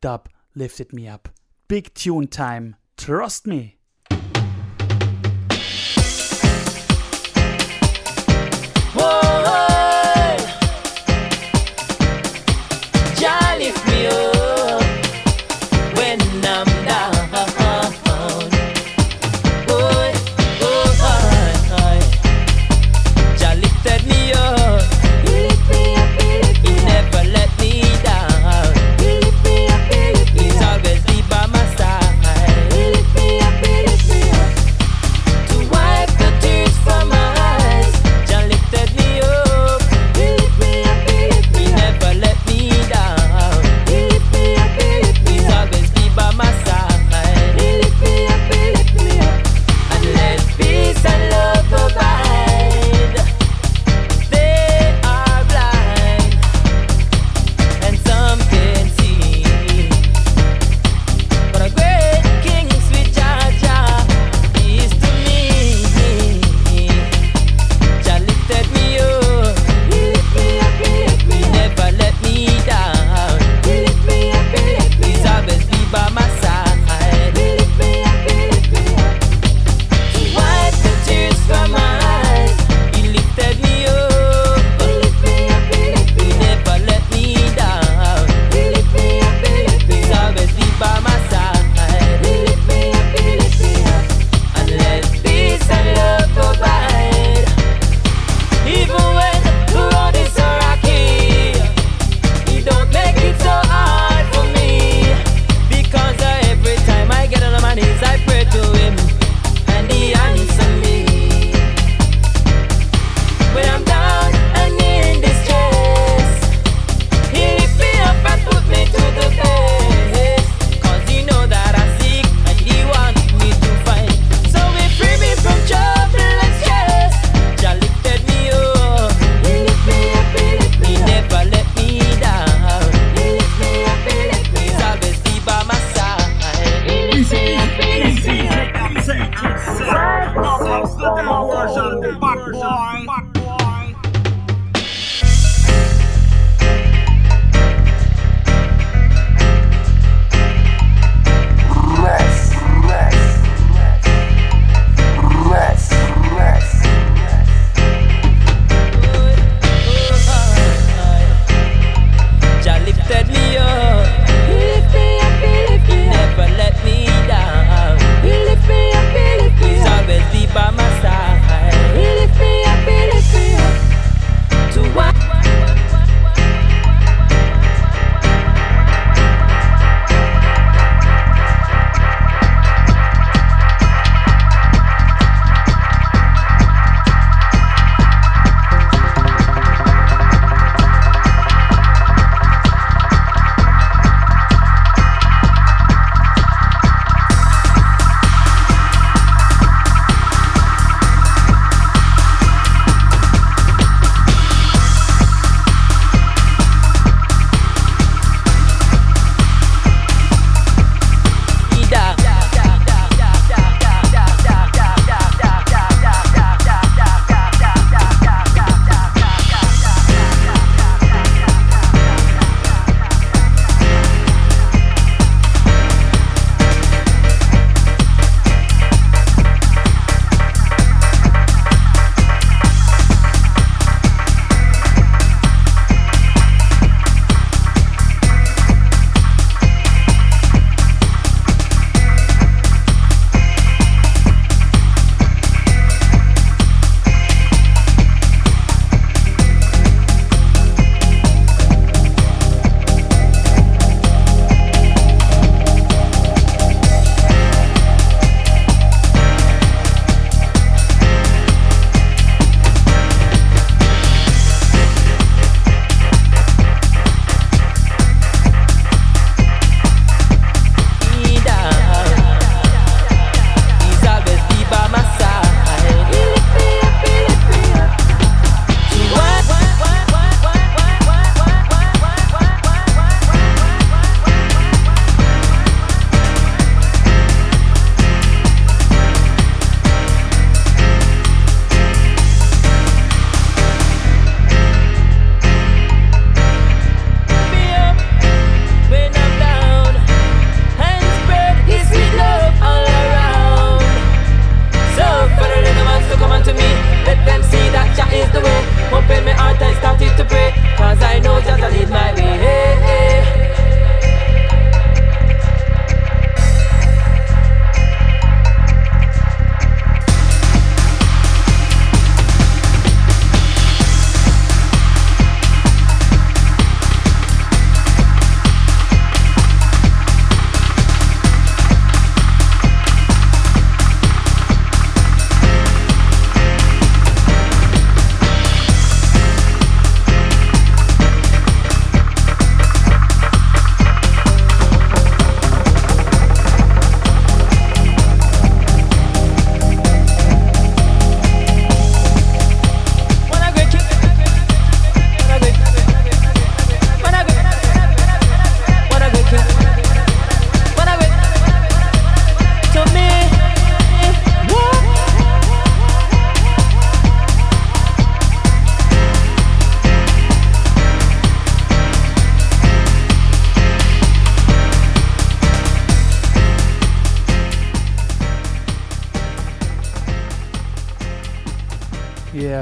[0.00, 1.28] dub lifted me up.
[1.68, 3.77] Big tune time, trust me.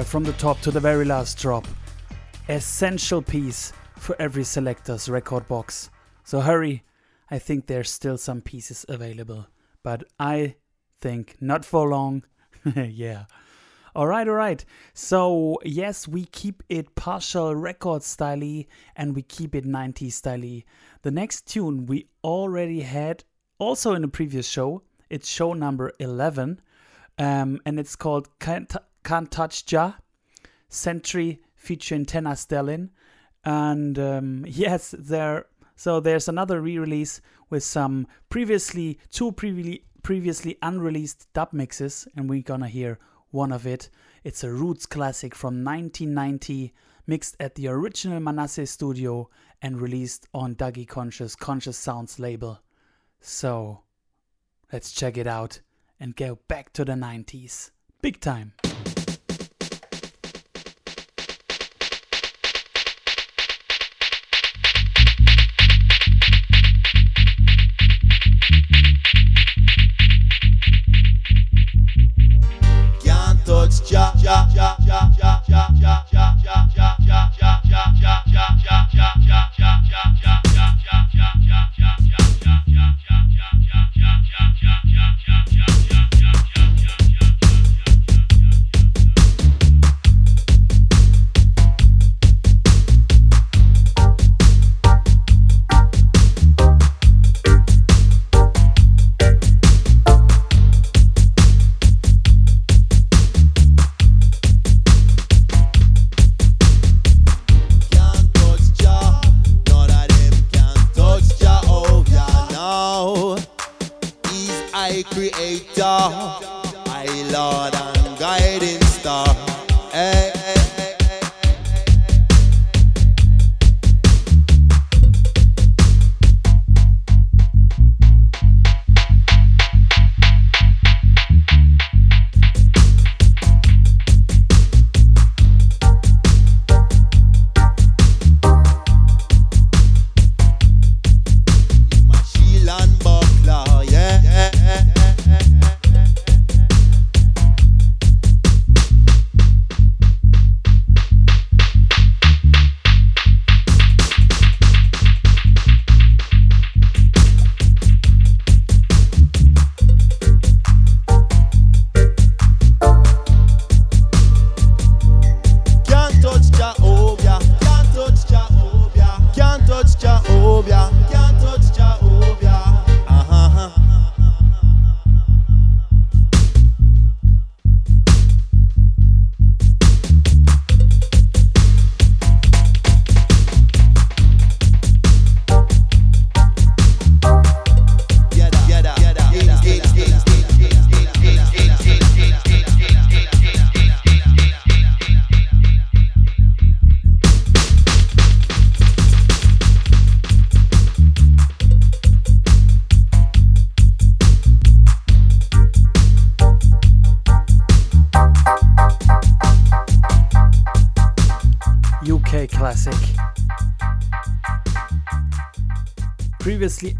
[0.07, 1.67] From the top to the very last drop.
[2.49, 5.91] Essential piece for every selector's record box.
[6.25, 6.85] So hurry,
[7.31, 9.47] I think there's still some pieces available.
[9.83, 10.57] But I
[11.01, 12.25] think not for long.
[12.77, 13.25] yeah.
[13.95, 14.65] All right, all right.
[14.95, 18.63] So, yes, we keep it partial record style
[18.95, 20.61] and we keep it 90s style.
[21.03, 23.25] The next tune we already had
[23.59, 24.83] also in the previous show.
[25.11, 26.61] It's show number 11
[27.19, 28.29] um, and it's called
[29.07, 29.99] Can't Touch Jah
[30.69, 32.91] Centry featuring Tena Stelin.
[33.45, 35.47] And um, yes, there.
[35.77, 42.43] So there's another re-release with some previously two previously previously unreleased dub mixes, and we're
[42.43, 42.99] gonna hear
[43.31, 43.91] one of it.
[44.25, 46.75] It's a roots classic from 1990,
[47.07, 49.31] mixed at the original Manasseh studio
[49.63, 52.61] and released on Dougie Conscious Conscious Sounds label.
[53.21, 53.83] So
[54.73, 55.61] let's check it out
[56.01, 57.71] and go back to the 90s.
[58.03, 58.53] Big time.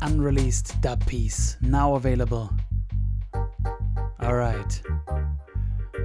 [0.03, 2.51] Unreleased dub piece, now available.
[4.23, 4.83] Alright.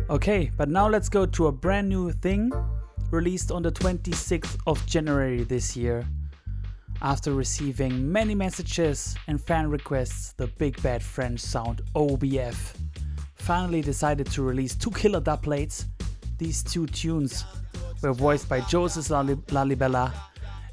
[0.10, 2.52] Okay, but now let's go to a brand new thing
[3.12, 6.06] released on the 26th of January this year.
[7.02, 12.76] After receiving many messages and fan requests, the big bad French sound OBF
[13.36, 15.86] finally decided to release two killer dub plates.
[16.38, 17.44] These two tunes
[18.02, 20.14] were voiced by Joseph Lali- Lalibela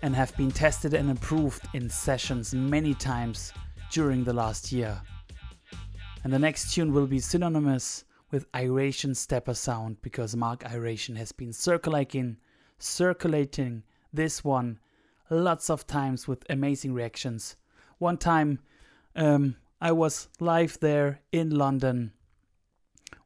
[0.02, 3.52] and have been tested and improved in sessions many times
[3.90, 5.00] during the last year.
[6.24, 11.32] And the next tune will be synonymous with Iration Steppas sound because Mark Iration has
[11.32, 12.36] been circulating
[12.80, 13.82] circulating
[14.12, 14.78] this one
[15.30, 17.56] lots of times with amazing reactions.
[17.98, 18.60] One time
[19.16, 22.12] um, I was live there in London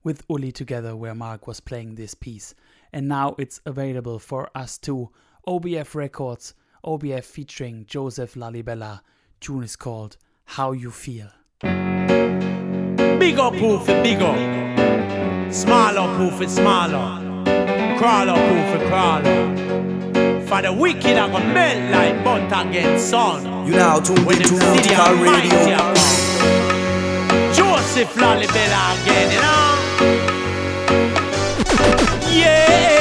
[0.02, 2.54] with Uli together where Mark was playing this piece.
[2.92, 5.10] And now it's available for us too.
[5.46, 6.54] OBF Records,
[6.84, 9.00] OBF featuring Joseph Lalibela.
[9.40, 11.30] Tune is called How You Feel.
[13.18, 14.36] Big up poof for big up.
[15.52, 17.44] Smaller poof for smaller.
[17.98, 19.56] Crawler poof for crawler.
[20.46, 23.66] For the wicked I got melt like butter against sun.
[23.66, 25.78] You now tuned into Tuka Radio.
[27.54, 29.68] Joseph Lalibela again, you know?
[32.32, 32.91] Yeah!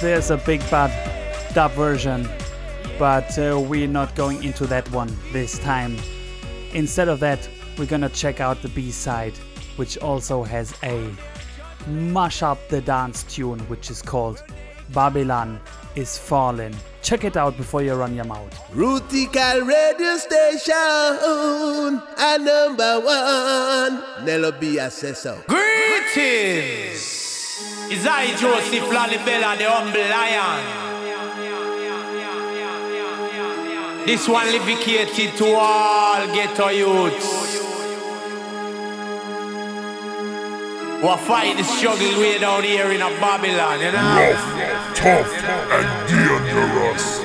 [0.00, 0.92] there's a big bad
[1.54, 2.28] dub version,
[2.98, 5.96] but uh, we're not going into that one this time.
[6.74, 7.48] Instead of that,
[7.78, 9.34] we're gonna check out the B side,
[9.76, 11.10] which also has a
[11.86, 14.42] mash up the dance tune, which is called
[14.92, 15.60] Babylon
[15.94, 16.74] is Fallen.
[17.02, 18.52] Check it out before you run your mouth.
[18.72, 24.78] Rootikal radio station, a number one, Nelo B.
[25.46, 26.95] Greetings!
[27.88, 30.86] Is I Joseph Lalibela, the humble lion?
[34.06, 37.60] This one dedicated to all ghetto youths.
[41.00, 44.16] Who are fight the struggle way down here in a Babylon, you know?
[44.18, 45.32] Rough, tough,
[45.70, 47.20] and dangerous.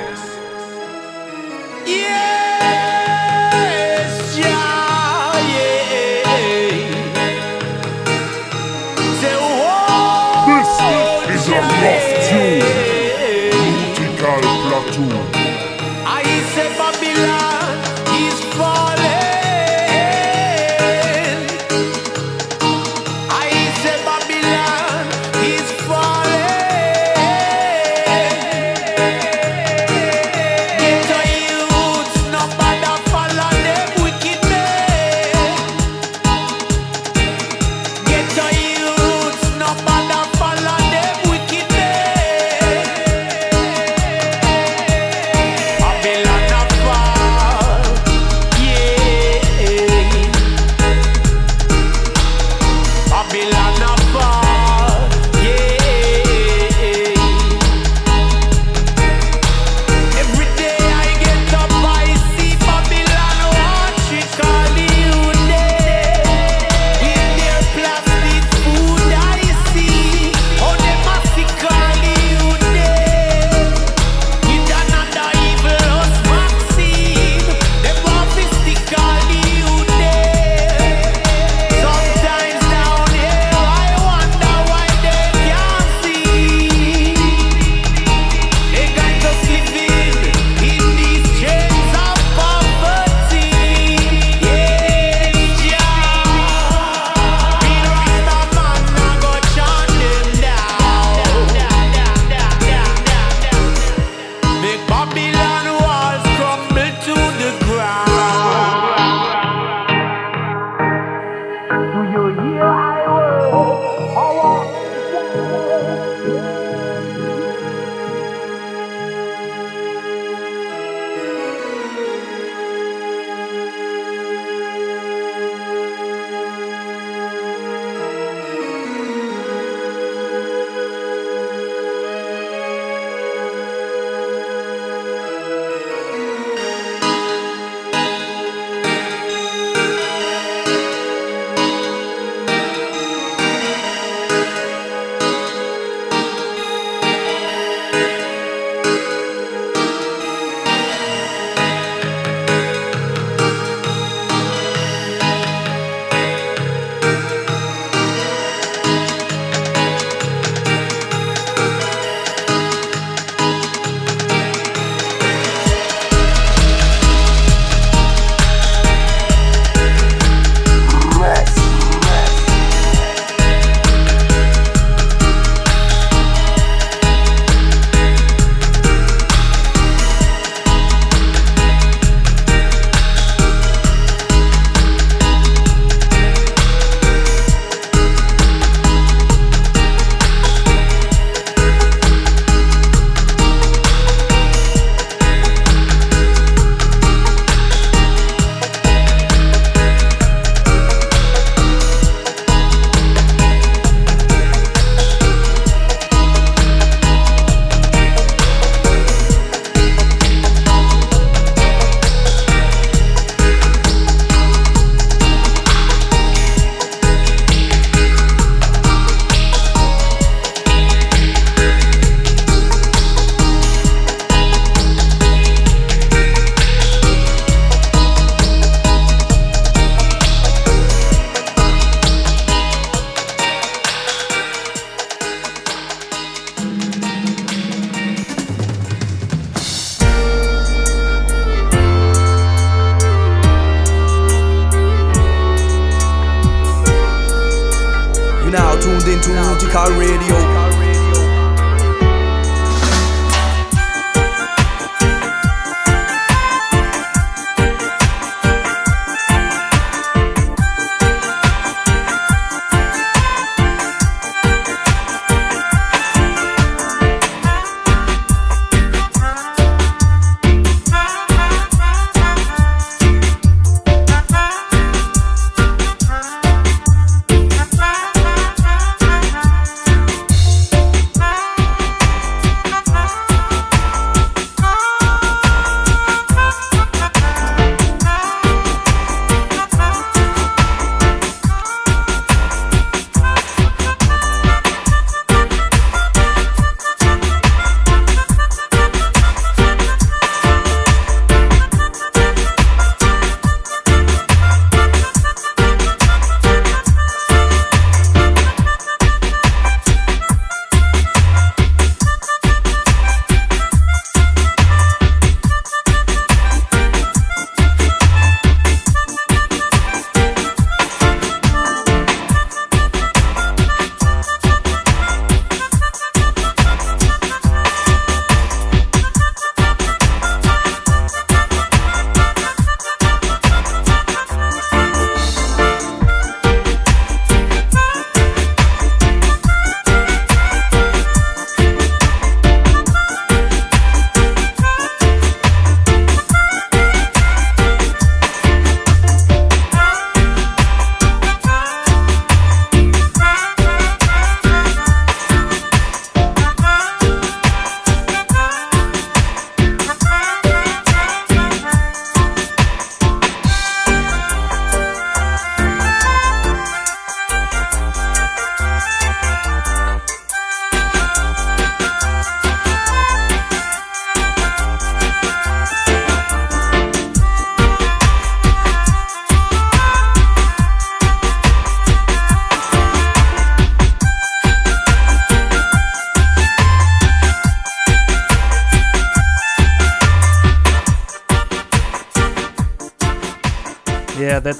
[1.87, 2.90] Yeah!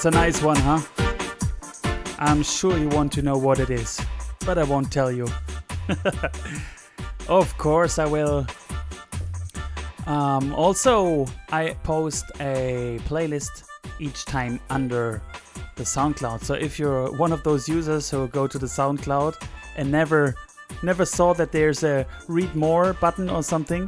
[0.02, 0.82] That's a nice one, huh?
[2.18, 4.02] I'm sure you want to know what it is,
[4.48, 5.28] but I won't tell you.
[7.28, 8.48] of course, I will.
[10.08, 13.66] Um, also, I post a playlist
[14.00, 15.22] each time under
[15.76, 16.44] the SoundCloud.
[16.44, 19.36] So if you're one of those users who go to the SoundCloud
[19.78, 20.34] and never
[20.82, 23.88] never saw that there's a read more button or something,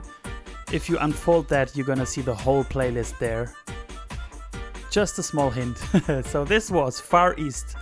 [0.72, 3.52] if you unfold that, you're gonna see the whole playlist there.
[4.94, 5.76] Just a small hint.
[6.28, 7.76] so this was Far East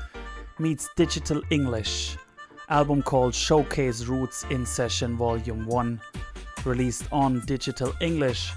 [0.59, 2.15] meets Digital English,
[2.69, 5.99] album called Showcase Roots in Session Volume 1,
[6.63, 8.53] released on Digital English.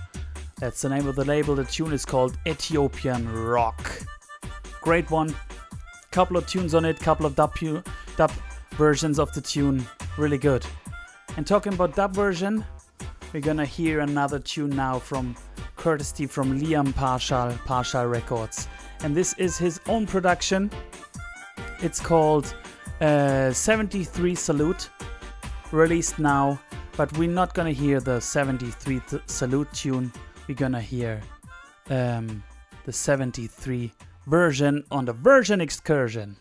[0.61, 1.57] That's the name of the label.
[1.57, 3.91] The tune is called Ethiopian Rock.
[4.81, 5.35] Great one.
[6.13, 7.59] Couple of tunes on it, couple of dub,
[8.17, 8.31] dub
[8.75, 9.85] versions of the tune.
[10.17, 10.65] Really good.
[11.37, 12.65] And talking about dub version,
[13.35, 15.35] we're gonna hear another tune now from
[15.75, 18.69] courtesy from Liam Partial, Partial Records.
[19.03, 20.71] And this is his own production.
[21.81, 22.55] It's called
[23.01, 24.89] uh, 73 Salute,
[25.73, 26.61] released now,
[26.97, 30.13] but we're not gonna hear the 73 th- Salute tune.
[30.47, 31.21] We're gonna hear
[31.91, 32.41] um,
[32.85, 33.93] the 73
[34.29, 36.37] version on the version excursion.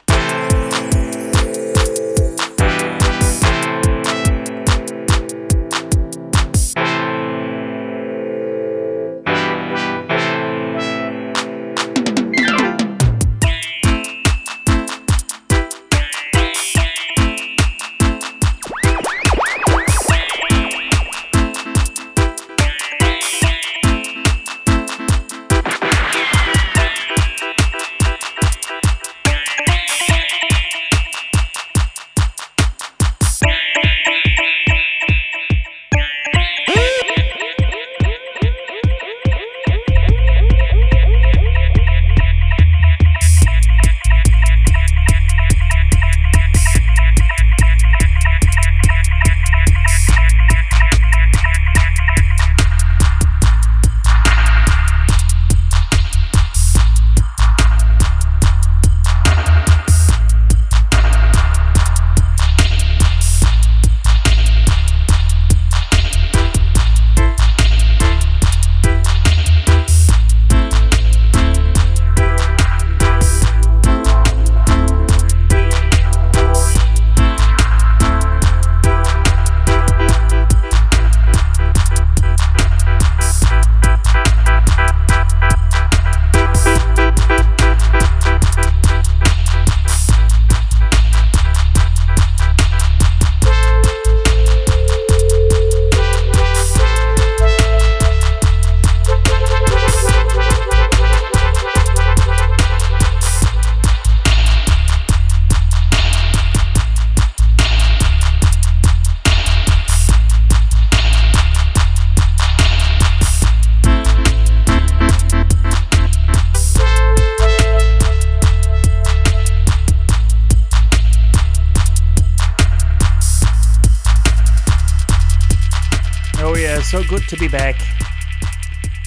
[126.93, 127.75] So good to be back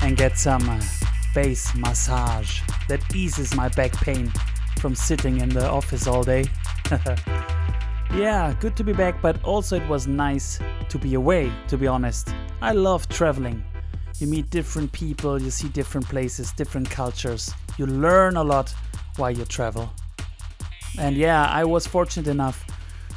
[0.02, 0.82] and get some uh,
[1.36, 4.28] bass massage that eases my back pain
[4.80, 6.44] from sitting in the office all day.
[8.12, 10.58] yeah, good to be back, but also it was nice
[10.88, 12.34] to be away, to be honest.
[12.60, 13.62] I love traveling.
[14.18, 17.54] You meet different people, you see different places, different cultures.
[17.78, 18.74] You learn a lot
[19.14, 19.92] while you travel.
[20.98, 22.66] And yeah, I was fortunate enough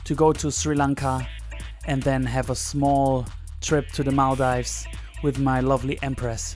[0.04, 1.28] to go to Sri Lanka
[1.88, 3.26] and then have a small
[3.62, 4.88] trip to the Maldives
[5.24, 6.56] with my lovely Empress.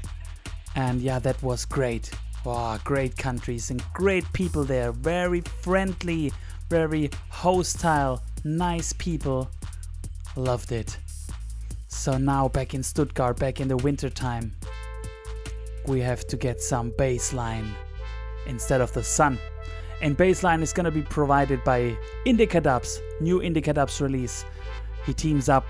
[0.75, 2.11] And yeah, that was great.
[2.45, 4.91] Wow, great countries and great people there.
[4.91, 6.31] Very friendly,
[6.69, 9.49] very hostile, nice people.
[10.35, 10.97] Loved it.
[11.87, 14.53] So now back in Stuttgart, back in the winter time,
[15.87, 17.69] we have to get some bassline
[18.47, 19.37] instead of the sun.
[20.01, 24.43] And bassline is gonna be provided by Indica Dubs, new Indica Dubs release.
[25.05, 25.65] He teams up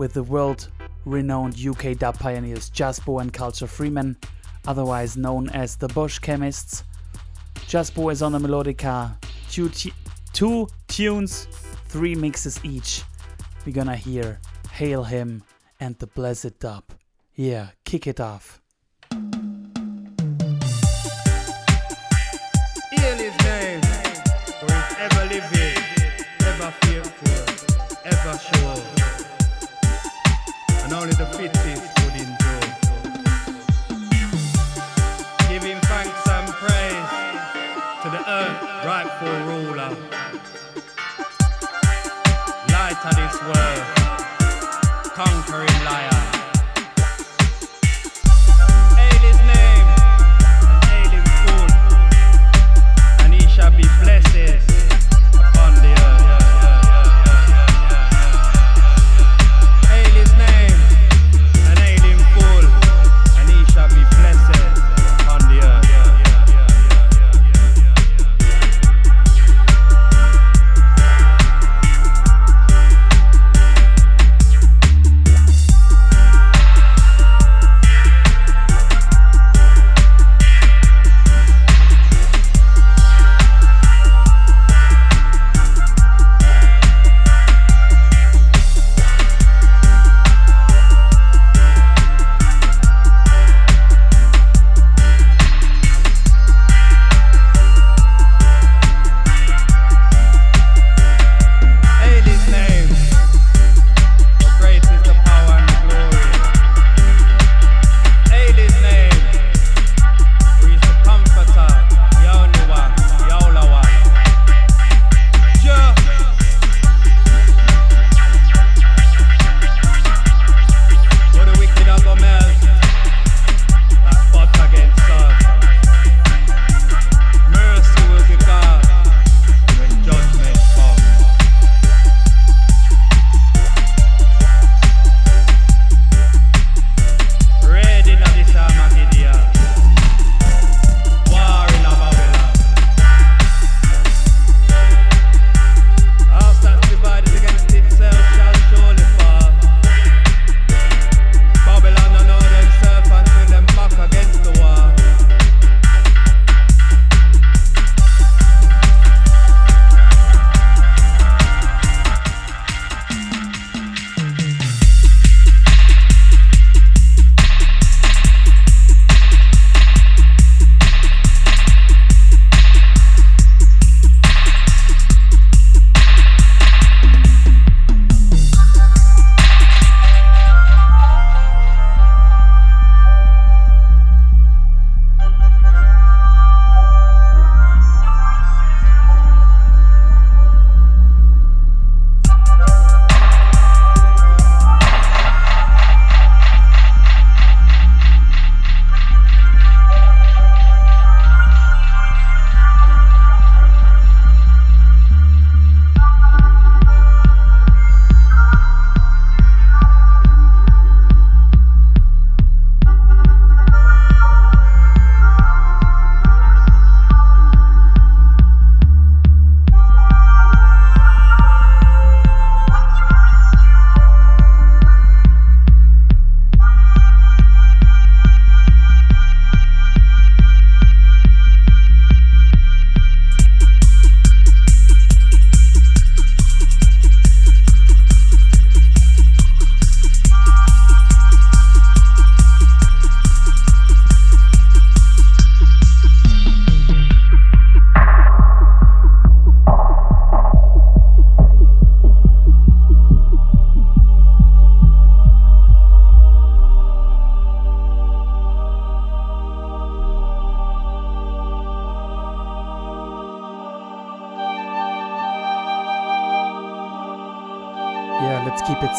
[0.00, 0.68] with the world
[1.04, 4.16] renowned UK dub pioneers Chazbo and Culture Freeman,
[4.66, 6.84] otherwise known as the Bush Chemists.
[7.68, 9.14] Chazbo is on the melodica,
[9.50, 9.92] two, t-
[10.32, 11.46] two tunes,
[11.88, 13.02] three mixes each.
[13.66, 14.40] We're gonna hear
[14.72, 15.42] Hail Him
[15.80, 16.84] and the Blessed Dub.
[17.34, 18.62] Yeah, kick it off.
[25.02, 25.76] Ever living,
[26.40, 28.99] ever faithful, ever sure.
[30.90, 32.66] And only the fittest could endure.
[35.48, 37.10] Giving thanks and praise
[38.02, 39.96] to the earth rightful ruler.
[42.72, 43.89] Light of this world,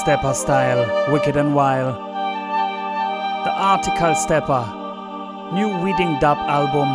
[0.01, 1.93] stepper style, wicked and wild.
[3.45, 4.65] The Artikal Stepper,
[5.53, 6.89] new Weeding Dub album,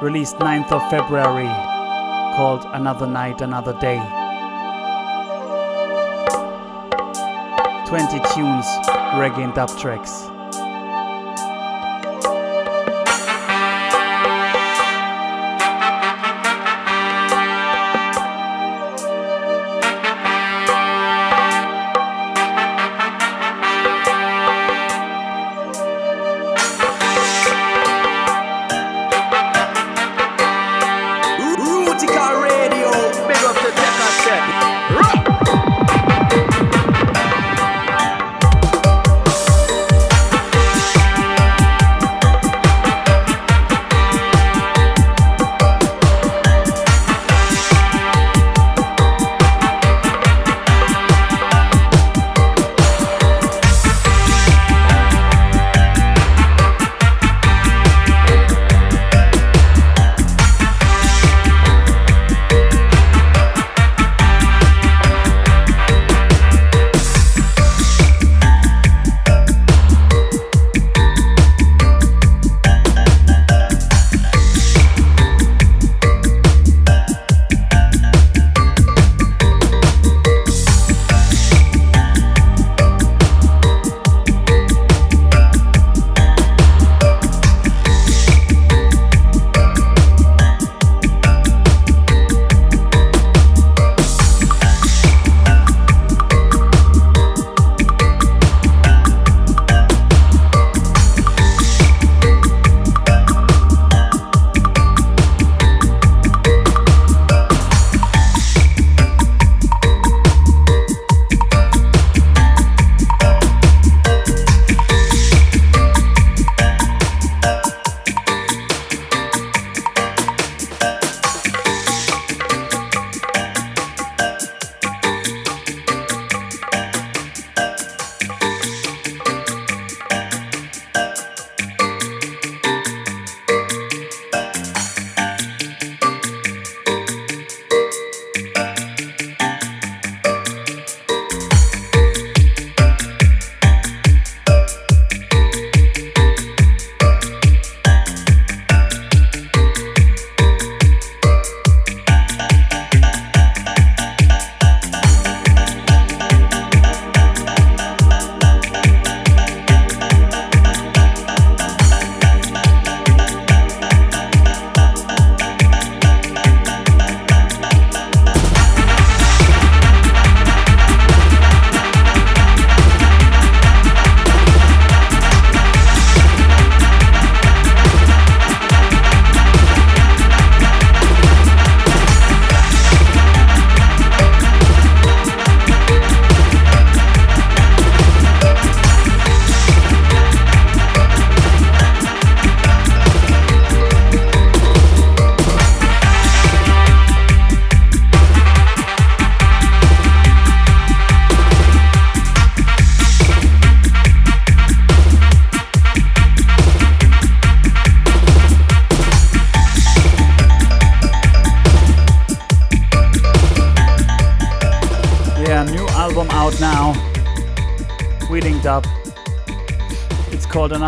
[0.00, 1.50] released 9th of February,
[2.36, 3.98] called Another Night, Another Day.
[7.88, 8.66] 20 tunes,
[9.18, 10.29] reggae and dub tracks.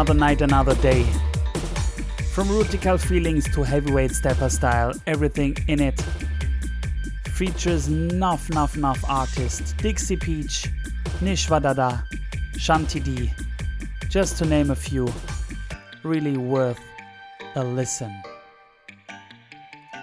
[0.03, 1.05] Another Night, Another Day.
[2.33, 6.05] From rootikal feelings to heavyweight stepper style, everything in it.
[7.27, 9.75] Features nuff nuff nuff artists.
[9.75, 10.69] Dixie Peach,
[11.21, 12.03] Nish Wadada,
[12.55, 13.31] Shanti D.
[14.09, 15.07] Just to name a few.
[16.03, 16.81] Really worth
[17.55, 18.13] a listen.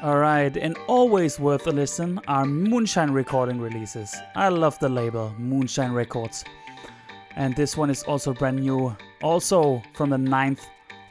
[0.02, 4.16] Alright, and always worth a listen are Moonshine recording releases.
[4.34, 6.46] I love the label Moonshine Records.
[7.36, 10.66] And this one is also brand new, also from the 9th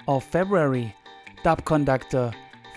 [0.07, 0.95] of February.
[1.43, 2.33] Dub Conductor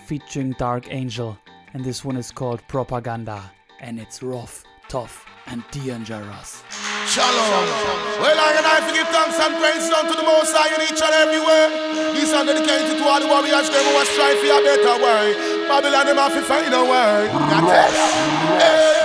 [0.06, 1.38] featuring Dark Angel.
[1.74, 3.50] And this one is called Propaganda.
[3.80, 6.62] And it's rough, tough, and dangerous.
[7.06, 7.66] Shalom.
[8.22, 8.78] Well, I and I
[9.10, 11.68] thanks and praise unto the Most High in each and everywhere.
[12.14, 13.82] This dedicated to all the warriors, for
[14.48, 15.34] a better way.
[15.66, 16.06] Babylon,
[16.42, 17.28] find a way.
[18.60, 19.01] Hey.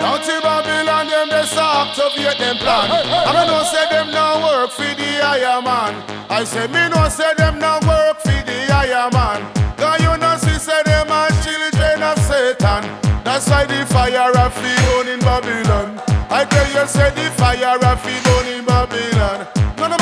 [0.00, 2.90] Down to Babylon, them they start to activate them plan.
[2.90, 5.92] I mean, no say them now work for the higher man.
[6.30, 9.42] I say me no say them now work for the higher man.
[9.76, 12.82] Cause you know see say them are children of Satan.
[13.24, 16.00] That's why the fire of Fion in Babylon.
[16.30, 19.46] I tell you say the fire of Fion in Babylon.
[19.78, 19.96] No, no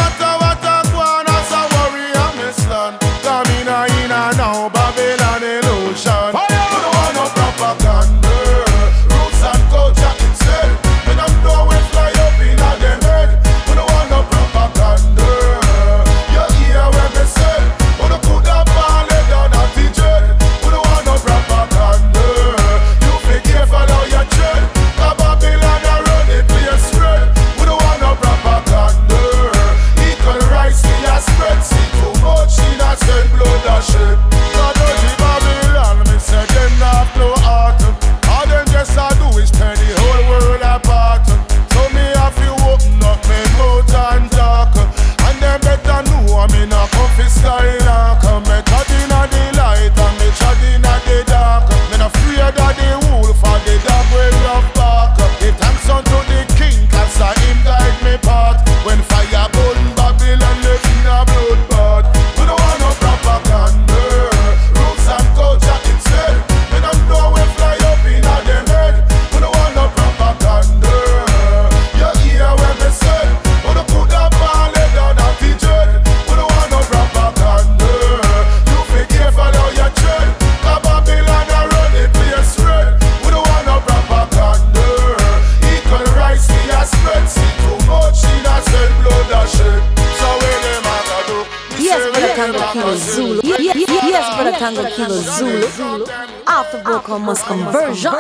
[97.17, 98.13] Thomas conversion.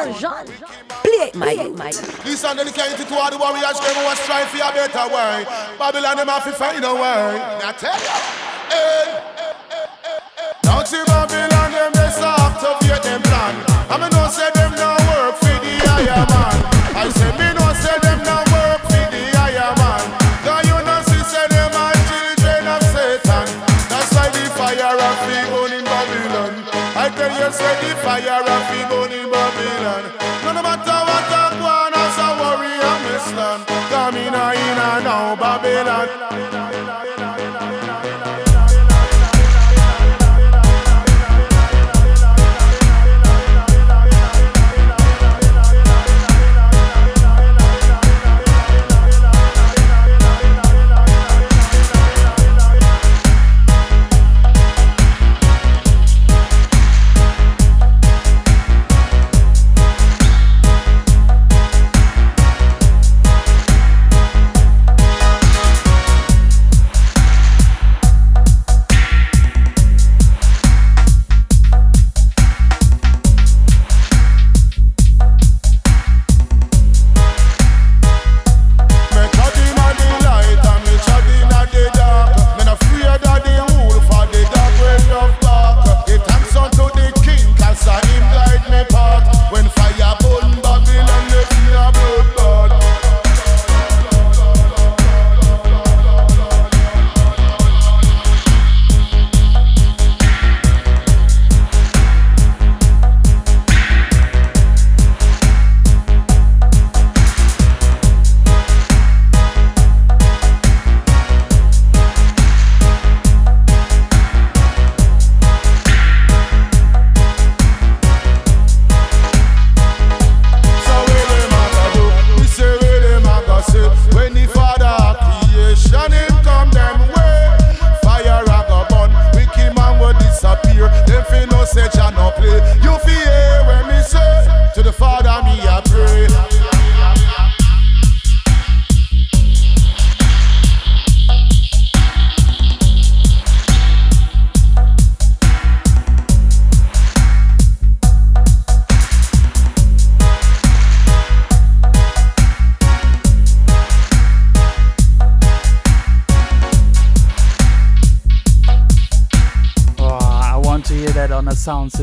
[1.02, 1.94] Play it, Mike.
[2.24, 5.44] This and dedicated to all the warriors, who are striving for a better way.
[5.78, 7.00] Babylon, them have to find a way.
[7.60, 8.08] Now tell you.
[8.72, 9.35] Hey.
[28.06, 29.05] fire of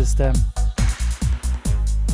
[0.06, 0.36] system.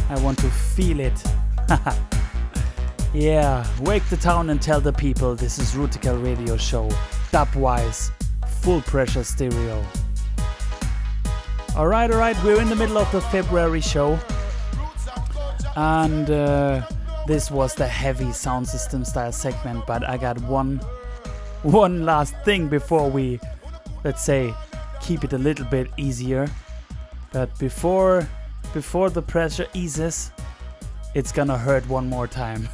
[0.10, 1.24] I want to feel it.
[3.16, 6.88] yeah, wake the town and tell the people this is Rootikal Radio Show,
[7.32, 8.11] dubwise,
[8.61, 9.84] full pressure stereo.
[11.76, 14.20] Alright, alright, we're in the middle of the February show.
[15.76, 16.86] And uh,
[17.26, 20.80] this was the heavy sound system style segment, but I got one
[21.64, 23.40] one last thing before we
[24.06, 24.53] let's say
[25.02, 26.48] keep it a little bit easier
[27.32, 28.28] that before
[28.74, 30.32] before the pressure eases,
[31.16, 32.70] it's gonna hurt one more time.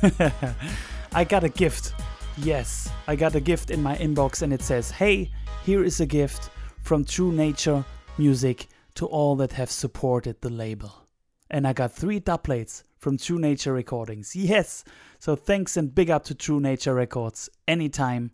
[1.13, 1.93] I got a gift.
[2.37, 5.31] Yes, I got a gift in my inbox and it says, "Hey,
[5.63, 6.49] here is a gift
[6.81, 7.85] from True Nature
[8.17, 11.07] Music to all that have supported the label."
[11.49, 14.35] And I got three plates from True Nature Recordings.
[14.35, 14.83] Yes.
[15.19, 18.31] So thanks and big up to True Nature Records anytime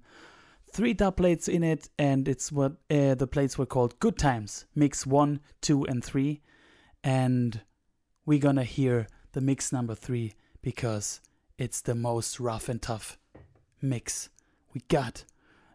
[0.73, 5.05] Three dubplates in it, and it's what uh, the plates were called Good Times, mix
[5.05, 6.41] one, two, and three.
[7.03, 7.59] And
[8.25, 11.19] we're gonna hear the mix number three because
[11.57, 13.17] it's the most rough and tough
[13.81, 14.29] mix
[14.73, 15.25] we got.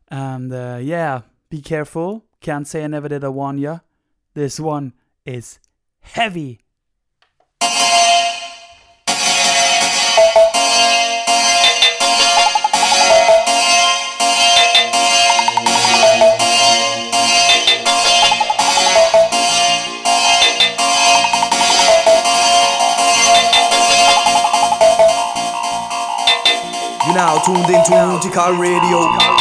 [0.08, 2.24] And uh, yeah, be careful.
[2.40, 3.80] Can't say I never did a warn ya.
[4.32, 4.94] This one
[5.26, 5.58] is
[6.00, 6.60] heavy.
[27.46, 29.35] Tuned into Rootikal Radio.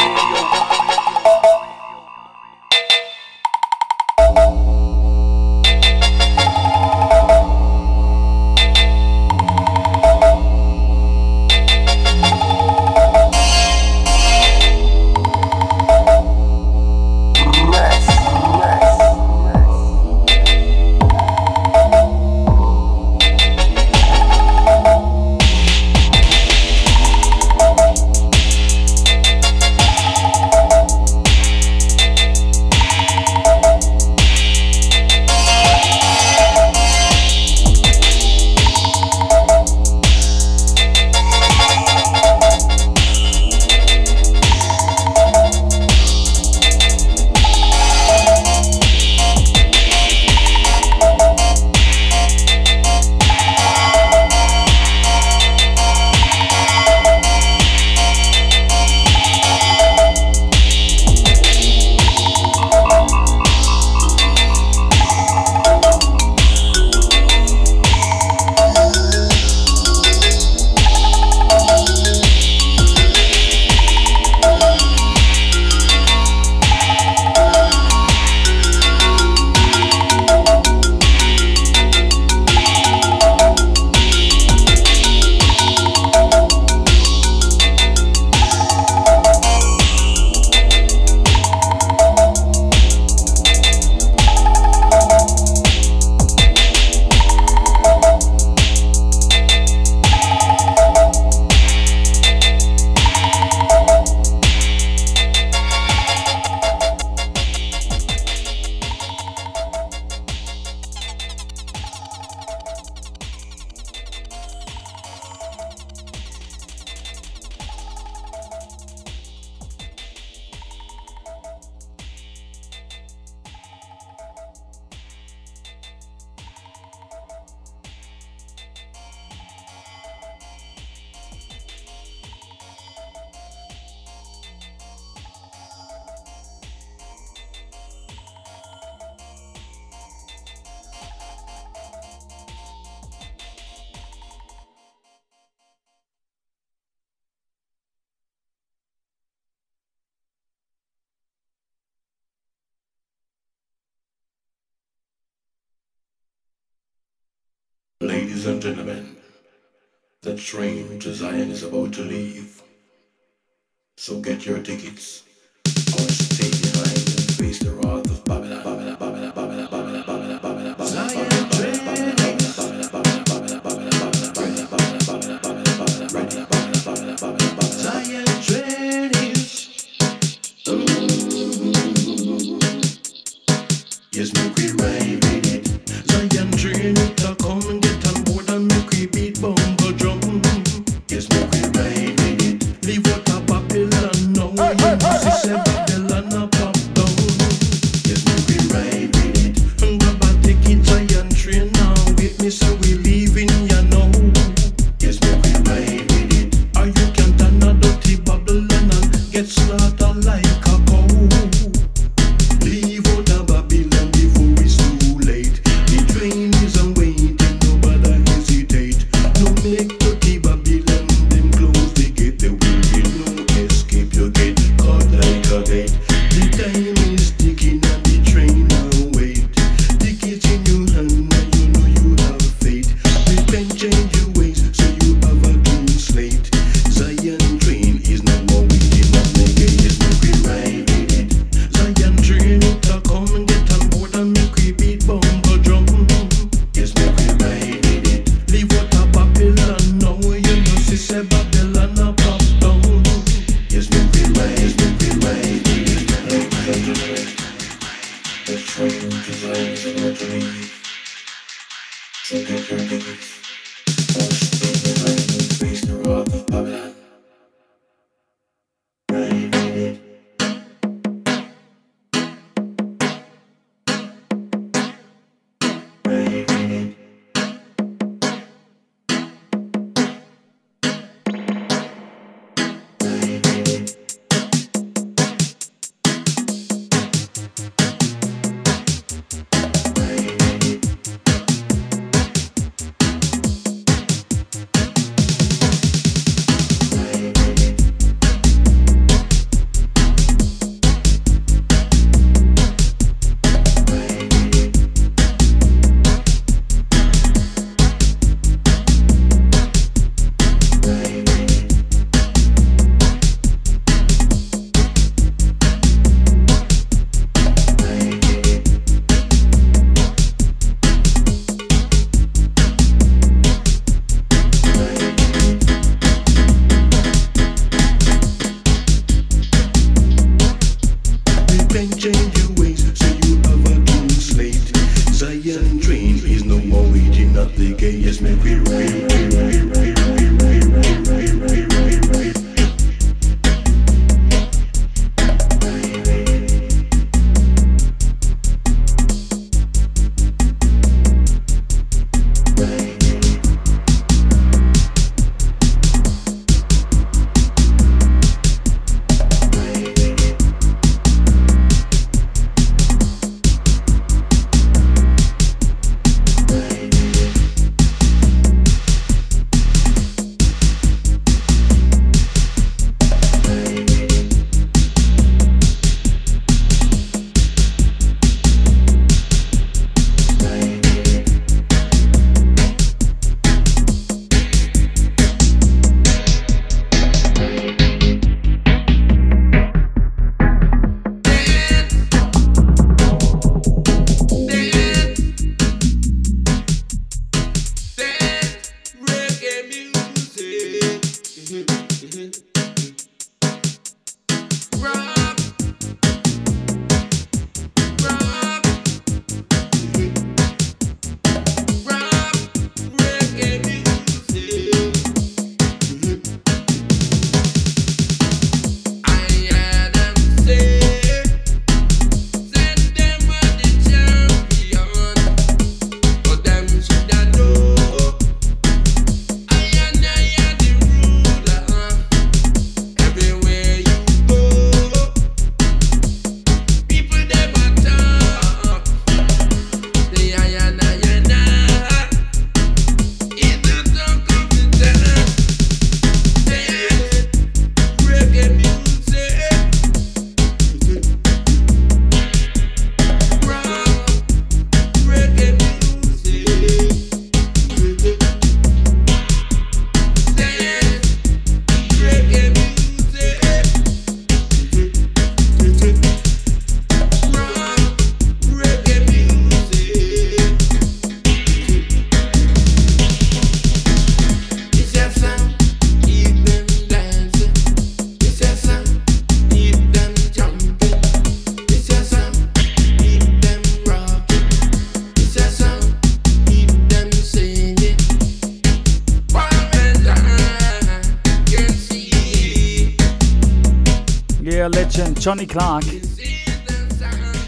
[495.26, 495.92] Johnny Clarke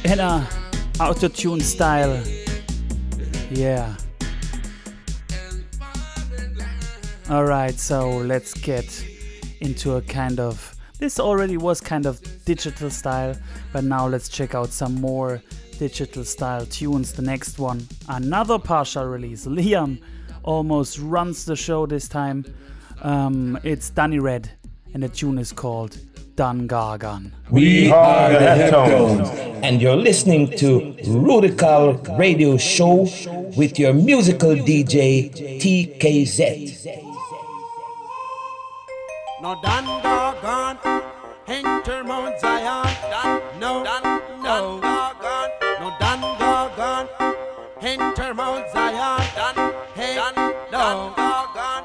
[0.03, 0.49] in a
[0.99, 2.19] auto-tune style.
[3.51, 3.95] Yeah.
[7.29, 9.05] All right, so let's get
[9.61, 13.35] into a kind of this already was kind of digital style,
[13.71, 15.39] but now let's check out some more
[15.77, 17.13] digital style tunes.
[17.13, 19.45] The next one, another partial release.
[19.45, 20.01] Liam
[20.41, 22.43] almost runs the show this time.
[23.03, 24.49] Um, it's Danny Red,
[24.95, 25.99] and the tune is called
[26.37, 26.69] Dan
[27.49, 29.27] We are the Heptones,
[29.63, 33.09] and you're listening to Rootikal Radio Show
[33.57, 36.93] with your musical DJ TKZ.
[39.41, 40.77] No Dan Gargan,
[41.47, 42.85] enter Mount Zion.
[42.85, 44.03] Dan, no, Dan,
[44.43, 44.79] no.
[44.79, 45.49] Gargan,
[45.81, 47.07] no Dan Gargan,
[47.81, 49.21] enter Mount Zion.
[49.33, 51.13] Dan, hey, Dan, no.
[51.17, 51.81] Gargan,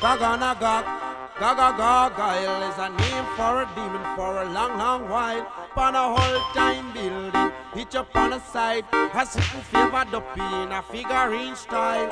[0.00, 1.03] Gargan, Panagog.
[1.44, 5.46] Gaga Gargoyle is a name for a demon for a long, long while.
[5.72, 8.86] Upon a whole time building, hitch up on a side.
[9.12, 12.08] Has it favored up in a figurine style.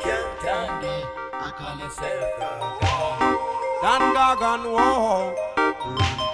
[0.00, 1.04] Can't candy,
[1.34, 3.36] I call myself Gaga.
[3.82, 5.34] Dan Gagan, whoa.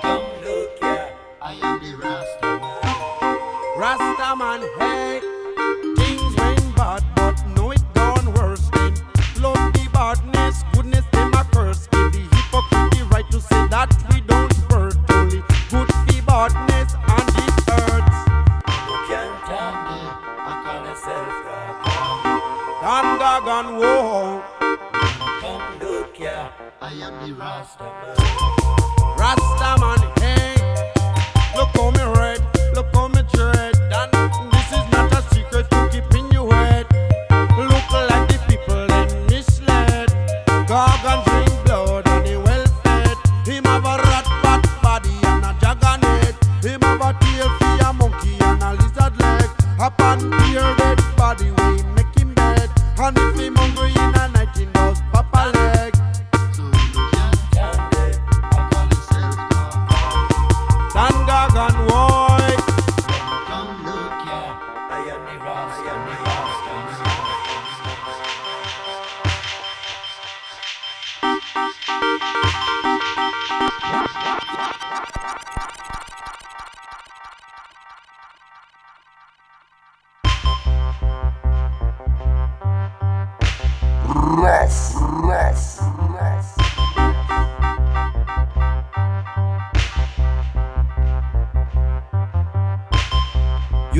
[0.02, 1.12] Come look here,
[1.42, 3.34] I am the Rasta man.
[3.76, 5.31] Rasta man, hey.
[13.72, 14.96] That we don't hurt.
[15.10, 15.40] Only
[15.72, 18.18] good the badness and it hurts.
[19.08, 20.04] Can't candy,
[20.44, 21.96] I call myself Gaga.
[22.82, 24.44] Dan Gagan, whoa.
[25.40, 26.50] Come look here,
[26.82, 28.16] I am the Rasta man.
[29.16, 30.52] Rasta man, hey.
[31.56, 32.40] Look how me red,
[32.74, 33.21] look how me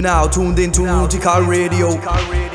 [0.03, 2.52] now tuned into Rootikal Radio.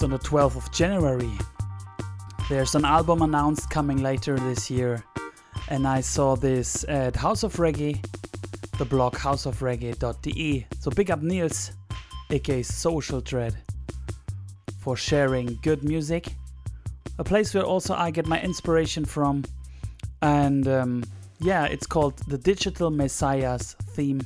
[0.00, 1.30] Released on the 12th of January.
[2.48, 5.04] There's an album announced coming later this year,
[5.68, 7.98] and I saw this at House of Reggae,
[8.78, 10.66] the blog houseofreggae.de.
[10.80, 11.72] So big up Niels,
[12.30, 13.56] aka Social Dread,
[14.80, 16.34] for sharing good music.
[17.18, 19.44] A place where also I get my inspiration from,
[20.22, 21.04] and um,
[21.40, 24.20] yeah, it's called the Digital Messiahs theme.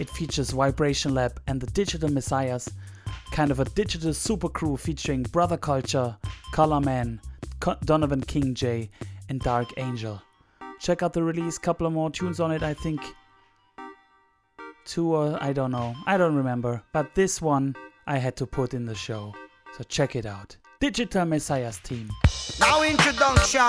[0.00, 2.68] It features Vibration Lab and the Digital Messiahs,
[3.30, 6.16] kind of a digital super crew featuring Brother Culture,
[6.52, 7.20] Color Man,
[7.84, 8.90] Donovan King J,
[9.28, 10.20] and Dark Angel.
[10.80, 13.00] Check out the release, couple of more tunes on it, I think.
[14.84, 17.76] Two or I don't know, I don't remember, but this one
[18.06, 19.34] I had to put in the show.
[19.76, 20.56] So check it out.
[20.80, 22.10] Digital Messiahs team.
[22.58, 23.60] Now introduction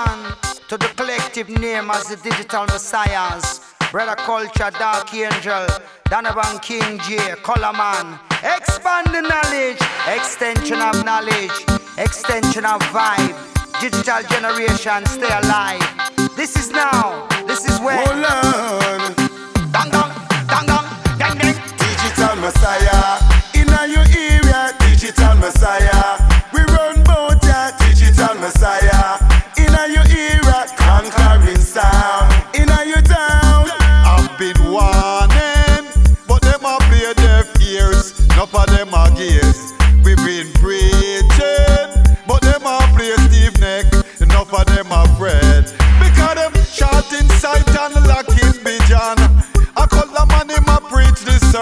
[0.68, 3.60] to the collective name as the Digital Messiahs.
[3.92, 5.66] Brother Culture, Dark Angel,
[6.04, 8.18] Donovan King J, Color Man.
[8.42, 9.78] Expand the knowledge,
[10.08, 11.52] extension of knowledge,
[11.98, 13.36] extension of vibe.
[13.82, 15.82] Digital generation, stay alive.
[16.36, 18.02] This is now, this is where.
[18.02, 18.81] Hold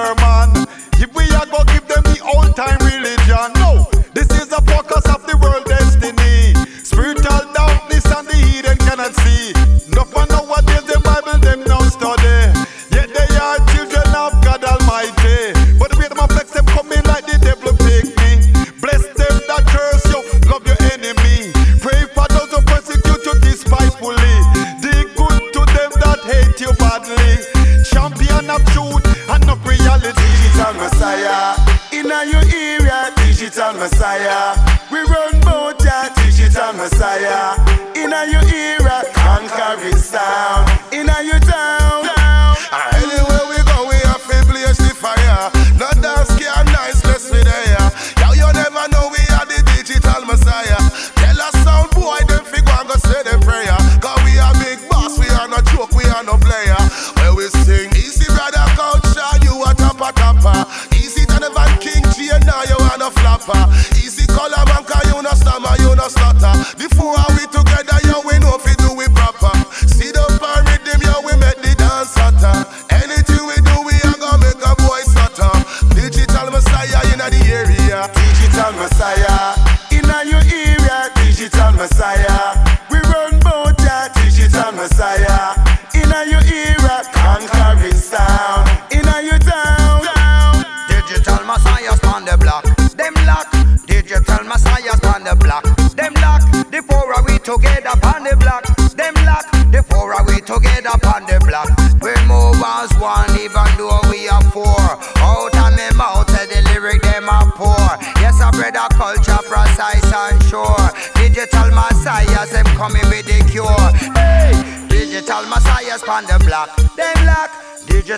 [0.00, 0.66] Man,
[0.96, 3.84] If we are go give them the old time religion, no,
[4.16, 6.56] this is the focus of the world destiny.
[6.80, 9.52] Spiritual darkness and the hidden cannot see.
[9.92, 12.48] No one what is the Bible them now study.
[12.96, 15.52] Yet they are children of God Almighty.
[15.76, 18.40] But wait, my flex them come in like the devil pick me.
[18.80, 21.52] Bless them that curse you, love your enemy.
[21.84, 24.36] Pray for those who persecute you despitefully.
[24.80, 27.36] Do good to them that hate you badly.
[27.84, 29.09] Champion of truth.
[33.60, 34.59] Messiah.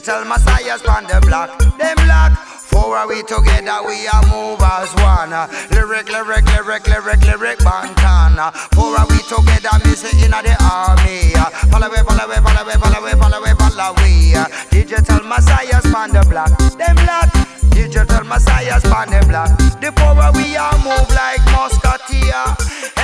[0.02, 2.32] Digital messiahs on the block, them block.
[2.74, 5.30] Four are we together, we are move as one.
[5.70, 8.50] Lyric, lyric, lyric, lyric, lyric, Bantana.
[8.74, 11.30] Four are we together, missing in the army.
[11.70, 14.34] Follow away, follow away, follow away, follow away, follow away, follow away.
[14.70, 17.30] Digital messiahs on the block, them block.
[17.70, 19.54] Digital messiahs on the block.
[19.78, 22.42] The four we are move like musketeer.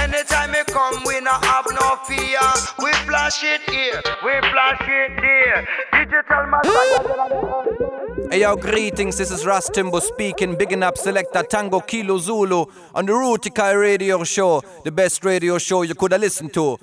[0.08, 2.40] Anytime we come, we not have no fear.
[2.82, 5.68] We flash it here, we flash it there.
[5.92, 6.48] Digital.
[8.30, 12.64] Hey yo, greetings, this is Ras Timbo speaking, bigging up selector Tango Kilo Zulu
[12.94, 16.78] on the Rootikal radio show, the best radio show you could have listened to.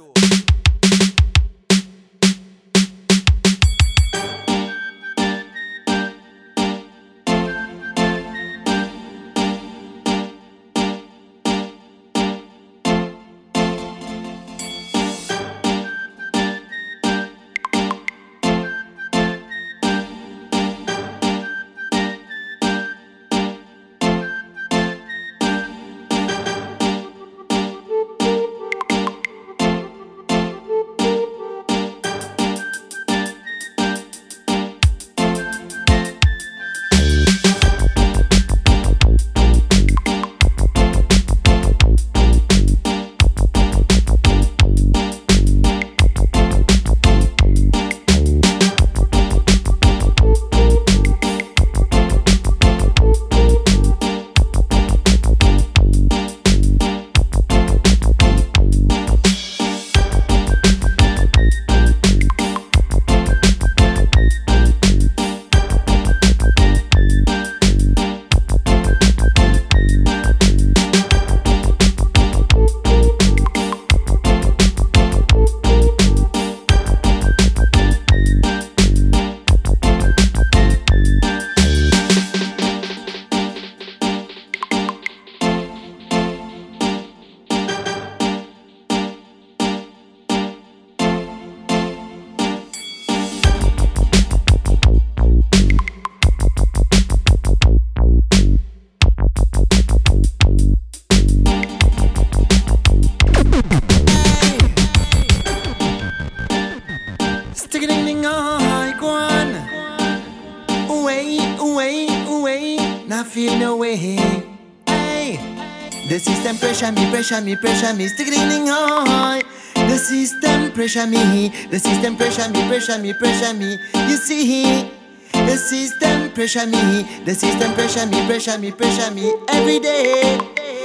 [117.25, 119.41] pressure me, pressure me, stickling high.
[119.73, 123.79] The system pressure me, the system pressure me, pressure me, pressure me.
[124.07, 124.91] You see,
[125.31, 130.37] the system pressure me, the system pressure me, pressure me, pressure me every day.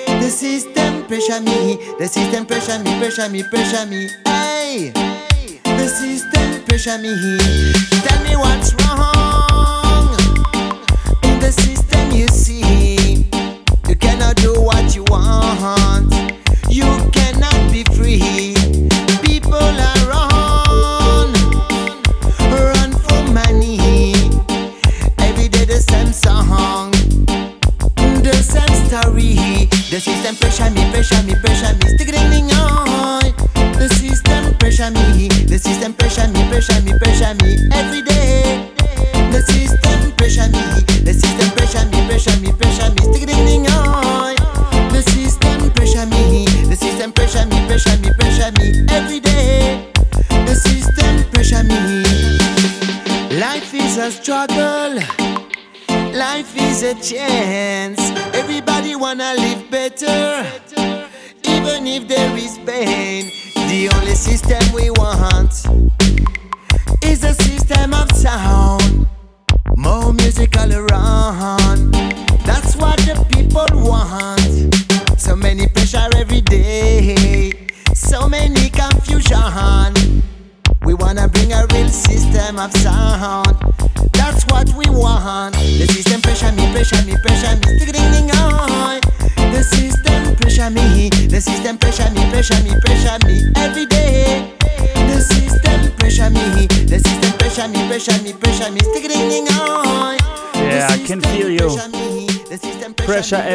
[0.06, 4.08] The system pressure me, the system pressure me, pressure me, pressure me.
[4.24, 4.92] Hey,
[5.62, 7.36] the system pressure me.
[8.00, 9.19] Tell me what's wrong.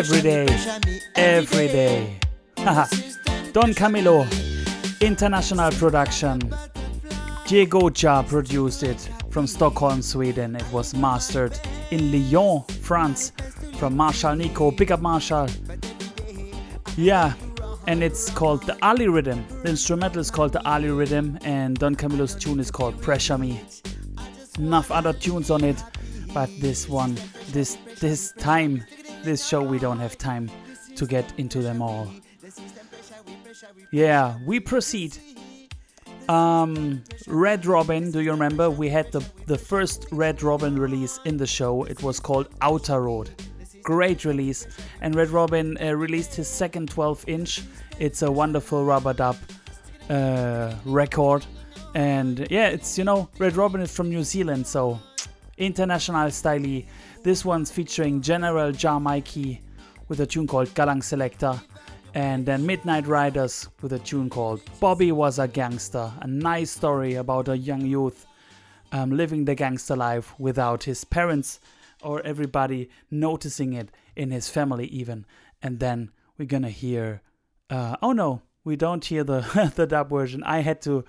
[0.06, 0.45] Every day.
[1.15, 2.19] Every day.
[3.53, 4.27] Don Camilo,
[5.02, 6.40] international production.
[7.48, 10.56] Diego Ja produced it from Stockholm, Sweden.
[10.56, 11.60] It was mastered
[11.90, 13.32] in Lyon, France,
[13.77, 14.69] from Marshall Nico.
[14.69, 15.48] Big up Marshall.
[16.98, 17.34] Yeah,
[17.88, 19.44] and it's called the Ali Rhythm.
[19.64, 23.60] The instrumental is called the Ali Rhythm, and Don Camilo's tune is called Pressure Me.
[24.60, 25.82] Enough other tunes on it,
[26.32, 27.18] but this one,
[27.49, 28.86] this this time,
[29.26, 30.49] this show, we don't have time
[30.95, 32.10] to get into them all.
[33.91, 35.18] Yeah, we proceed.
[36.30, 38.69] Um, Red Robin, do you remember?
[38.69, 41.84] We had the, the first Red Robin release in the show.
[41.84, 43.30] It was called Outer Road.
[43.84, 44.68] Great release.
[45.02, 47.61] And Red Robin uh, released his second 12 inch.
[47.99, 49.38] It's a wonderful rubber dub
[50.10, 51.45] uh, record.
[51.93, 54.99] And yeah, it's, you know, Red Robin is from New Zealand, so
[55.57, 56.81] international style.
[57.26, 59.60] This one's featuring General Jah Mikey
[60.07, 61.60] with a tune called Galang Selector
[62.14, 66.14] and then Midnight Riders with a tune called Bobby Was a Gangster.
[66.22, 68.27] A nice story about a young youth
[68.91, 71.60] um, living the gangster life without his parents
[72.03, 75.26] or everybody noticing it in his family, even.
[75.64, 77.23] And then we're gonna hear.
[77.72, 80.43] Uh, oh no, we don't hear the, the dub version.
[80.43, 81.03] I had to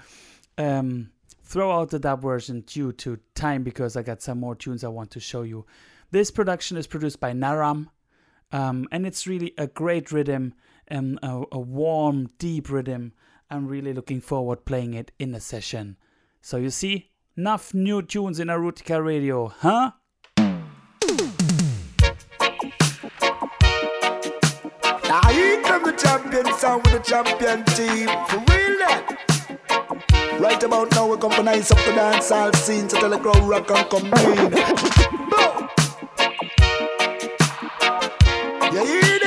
[0.56, 1.10] um,
[1.44, 4.88] throw out the dub version due to time because I got some more tunes I
[4.88, 5.66] want to show you.
[6.10, 7.90] This production is produced by Naram.
[8.52, 10.54] Um, and it's really a great rhythm
[10.86, 13.12] and a, a warm, deep rhythm.
[13.50, 15.96] I'm really looking forward playing it in a session.
[16.42, 19.92] So you see, enough new tunes in Rootikal Radio, huh?
[25.08, 28.08] I eat from the champion sound with the champion team.
[28.28, 28.76] For real.
[30.40, 33.18] Right about now we come to nice up the dance all scene to tell the
[33.18, 34.12] crowd rock and come
[35.70, 35.75] in.
[38.72, 39.25] You hear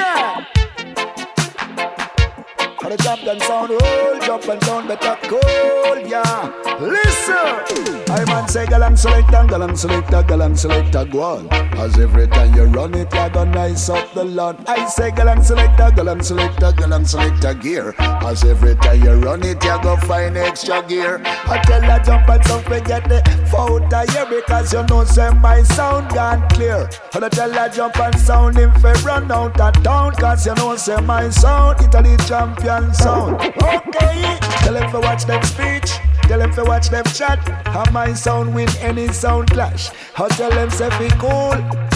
[2.82, 6.50] And the champion sound hold jump and sound better cold, yeah.
[6.80, 11.48] Listen, I man say galang selector, galang selector, galang selector, go on.
[11.78, 14.64] As every time you run it, you gonna nice up the lawn.
[14.66, 17.96] I say galang selector, galang selector, galang selector gear.
[18.00, 21.22] As every time you run it, you go find extra gear.
[21.26, 23.20] I tell her jump and sound forget the
[23.52, 26.90] fault I hear because you know say my sound gone clear.
[27.14, 30.56] And I tell her jump and sound him fi run out of town cause you
[30.56, 33.36] know say my sound Italy champion sound.
[33.42, 35.90] Okay, tell him to watch them speech.
[36.28, 37.40] Tell them to watch them chat.
[37.66, 39.90] And my sound win any sound clash.
[40.16, 41.54] I tell them say be cool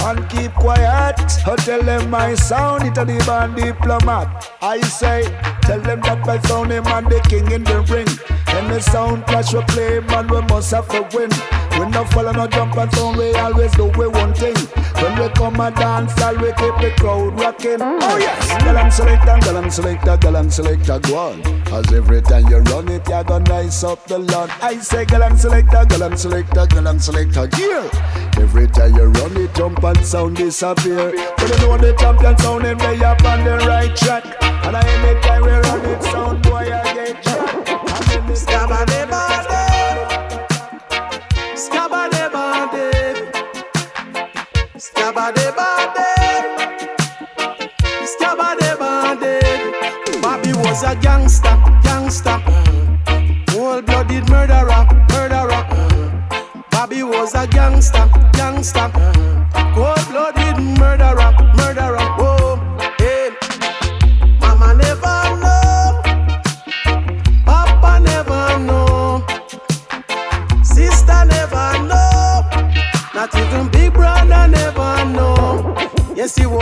[0.08, 1.20] and keep quiet.
[1.48, 4.52] I tell them my sound it a the band diplomat.
[4.62, 5.22] I say
[5.62, 8.10] tell them that my sound him and the king in the ring.
[8.57, 11.30] Any sound clash we play man we must have to win.
[11.80, 14.55] We no follow no jump and sound we always do we one thing.
[15.03, 17.81] When we come a dance, all we keep the crowd rocking.
[17.81, 21.41] Oh yes, galang selector, galang selector, galang selector, go on.
[21.73, 24.49] As every time you run it, you gonna nice up the lawn.
[24.61, 27.89] I say galang selector, galang selector, galang selector, gear.
[28.38, 31.11] Every time you run it, jump and sound disappear.
[31.38, 34.25] But you know the champion sound and they up on the right track.
[34.41, 36.32] And any time we run it, sound
[38.34, 38.84] Scabba
[50.22, 52.41] Bobby was a gangster, gangster.
[53.49, 55.64] Cold-blooded murderer, murderer.
[56.72, 59.43] Bobby was a gangster, gangster.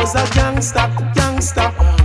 [0.02, 2.01] Was a gangster, gangster.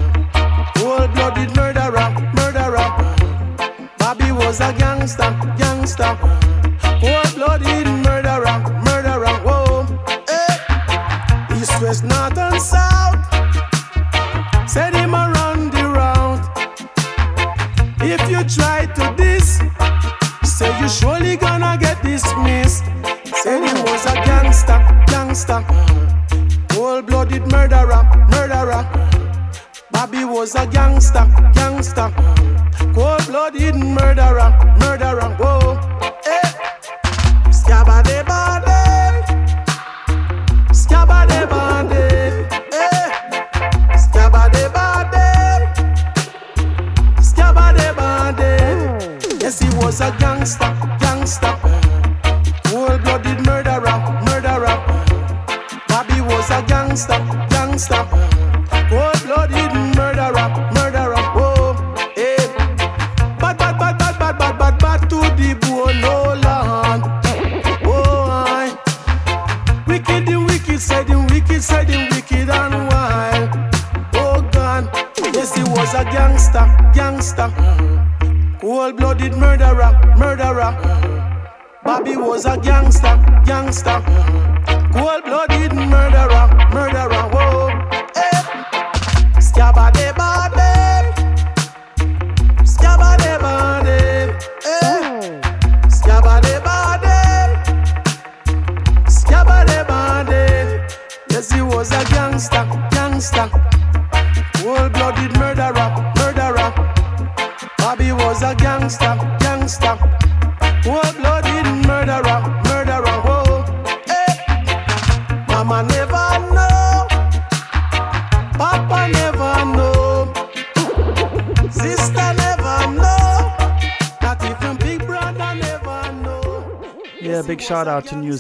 [33.59, 33.85] didn't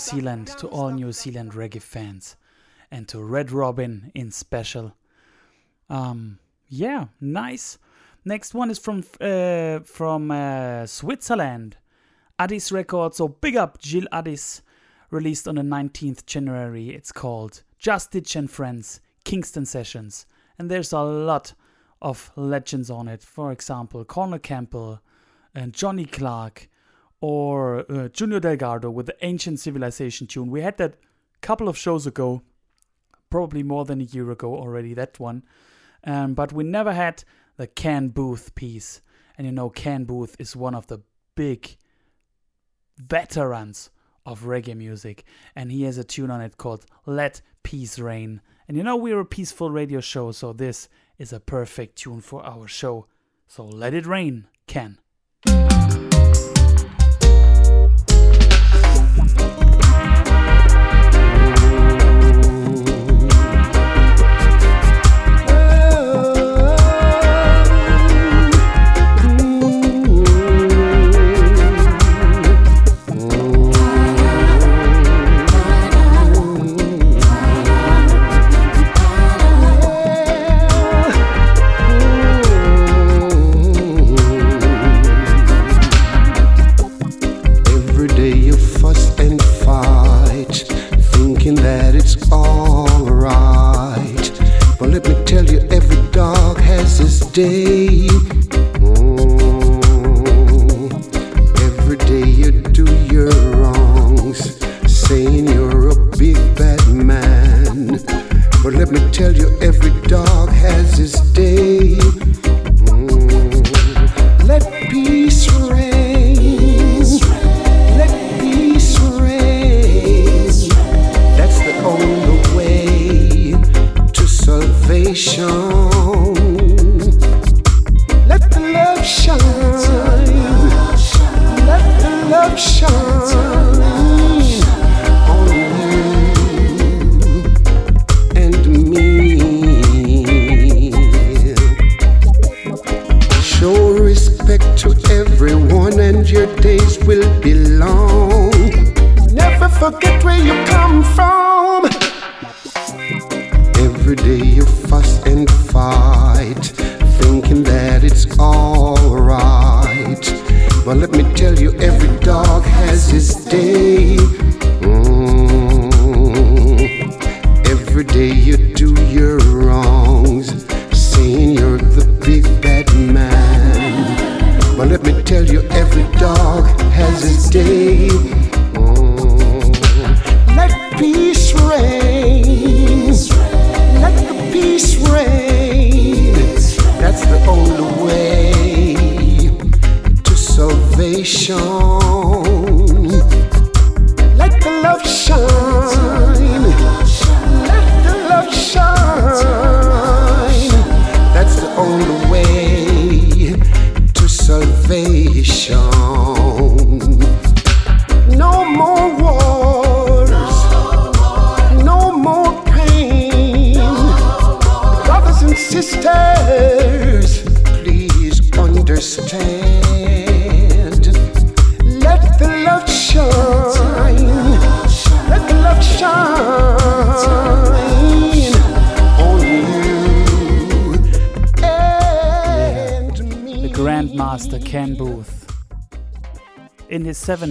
[0.06, 2.36] Zealand, to all New Zealand reggae fans,
[2.90, 4.94] and to Red Robin in special.
[5.90, 6.38] Um,
[6.68, 7.78] yeah, nice.
[8.24, 11.76] Next one is from uh, from uh, Switzerland,
[12.38, 13.16] Addis Records.
[13.16, 14.62] So big up Jill Addis,
[15.10, 16.90] released on the 19th January.
[16.90, 20.26] It's called Just Ditch and Friends Kingston Sessions,
[20.58, 21.54] and there's a lot
[22.00, 23.22] of legends on it.
[23.22, 25.00] For example, Cornell Campbell
[25.54, 26.68] and Johnny Clarke
[27.28, 30.48] or uh, Junior Delgado with the Ancient Civilization tune.
[30.48, 30.94] We had that
[31.40, 32.42] couple of shows ago,
[33.30, 35.42] probably more than a year ago already, that one.
[36.04, 37.24] Um, but we never had
[37.56, 39.00] the Ken Boothe piece.
[39.36, 41.00] And you know, Ken Boothe is one of the
[41.34, 41.76] big
[42.96, 43.90] veterans
[44.24, 45.24] of reggae music.
[45.56, 48.40] And he has a tune on it called Let Peace Reign.
[48.68, 50.88] And you know, we're a peaceful radio show, so this
[51.18, 53.08] is a perfect tune for our show.
[53.48, 54.98] So let it rain, Can.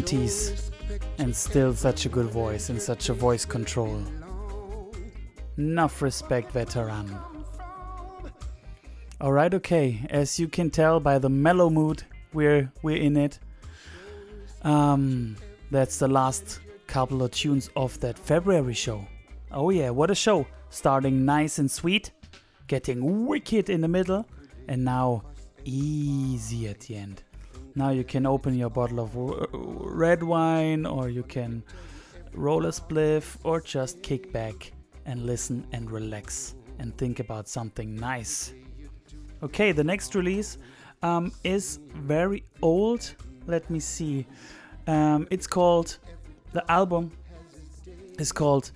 [0.06, 0.72] 90s
[1.18, 4.03] and still such a good voice and such a voice control.
[5.57, 7.18] Enough respect, veteran.
[9.22, 12.03] Alright, okay, as you can tell by the mellow mood
[12.34, 13.40] we're, we're in it,
[14.64, 15.38] um,
[15.72, 19.07] that's the last couple of tunes of that February show.
[19.52, 20.45] Oh, yeah, what a show!
[20.69, 22.11] Starting nice and sweet,
[22.68, 24.27] getting wicked in the middle,
[24.68, 25.23] and now
[25.64, 27.23] easy at the end.
[27.76, 31.64] Now you can open your bottle of w- red wine, or you can
[32.34, 34.72] roll a spliff, or just kick back
[35.06, 38.53] and listen and relax and think about something nice.
[39.43, 40.57] Okay, the next release
[41.03, 43.14] um, is very old.
[43.45, 44.26] Let me see.
[44.88, 45.97] Um, it's called
[46.53, 47.11] the album
[48.19, 48.72] is called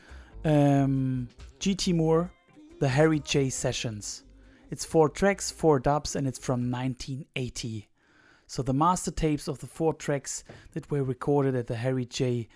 [0.45, 2.31] um, GT Moore,
[2.79, 4.23] the Harry J Sessions.
[4.71, 7.88] It's four tracks, four dubs, and it's from 1980.
[8.49, 12.47] So the master tapes of the four tracks that were recorded at the Harry J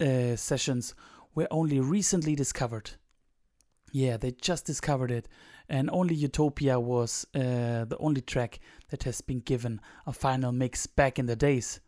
[0.00, 0.94] uh, sessions
[1.34, 2.92] were only recently discovered.
[3.90, 5.26] Yeah, they just discovered it,
[5.68, 10.86] and only Utopia was uh, the only track that has been given a final mix
[10.86, 11.80] back in the days.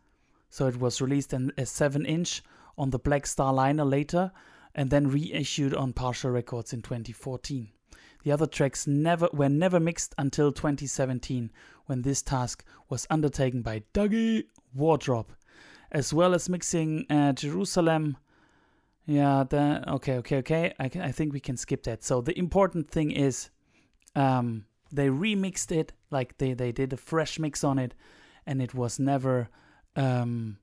[0.49, 2.43] So it was released in a 7 inch
[2.77, 4.33] on the Black Star liner later,
[4.75, 7.69] and then reissued on Partial Records in 2014.
[8.23, 11.51] The other tracks never were never mixed until 2017,
[11.89, 14.43] when this task was undertaken by Dougie
[14.75, 15.33] Wardrop,
[15.91, 18.15] as well as mixing uh, Jerusalem.
[19.07, 20.73] Yeah, the, okay, okay, okay.
[20.79, 22.03] I, can, I think we can skip that.
[22.03, 23.49] So the important thing is,
[24.15, 27.95] um, they remixed it, like they they did a fresh mix on it,
[28.45, 29.49] and it was never
[29.95, 30.57] um,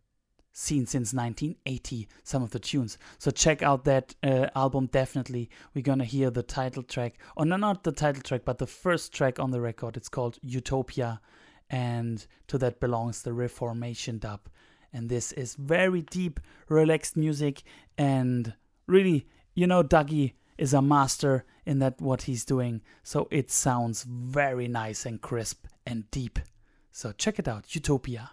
[0.56, 2.96] seen since 1980 some of the tunes.
[3.18, 5.50] So check out that uh, album definitely.
[5.74, 9.12] We're gonna hear the title track or no not the title track but the first
[9.12, 9.98] track on the record.
[9.98, 11.20] It's called utopia
[11.68, 14.48] and to that belongs the reformation dub.
[14.94, 17.62] And this is very deep relaxed music
[17.98, 18.54] and
[18.86, 22.80] really you know dougie is a master in that what he's doing.
[23.02, 26.38] So it sounds very nice and crisp and deep.
[26.92, 28.30] So check it out utopia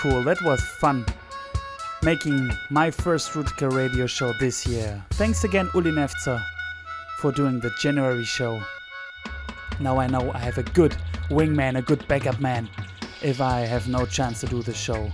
[0.00, 0.24] cool.
[0.24, 1.04] That was fun.
[2.02, 5.04] Making my first Rootikal radio show this year.
[5.10, 6.42] Thanks again, Uli Nefzer,
[7.18, 8.62] for doing the January show.
[9.78, 10.96] Now I know I have a good
[11.28, 12.70] wingman, a good backup man,
[13.22, 15.12] if I have no chance to do the show.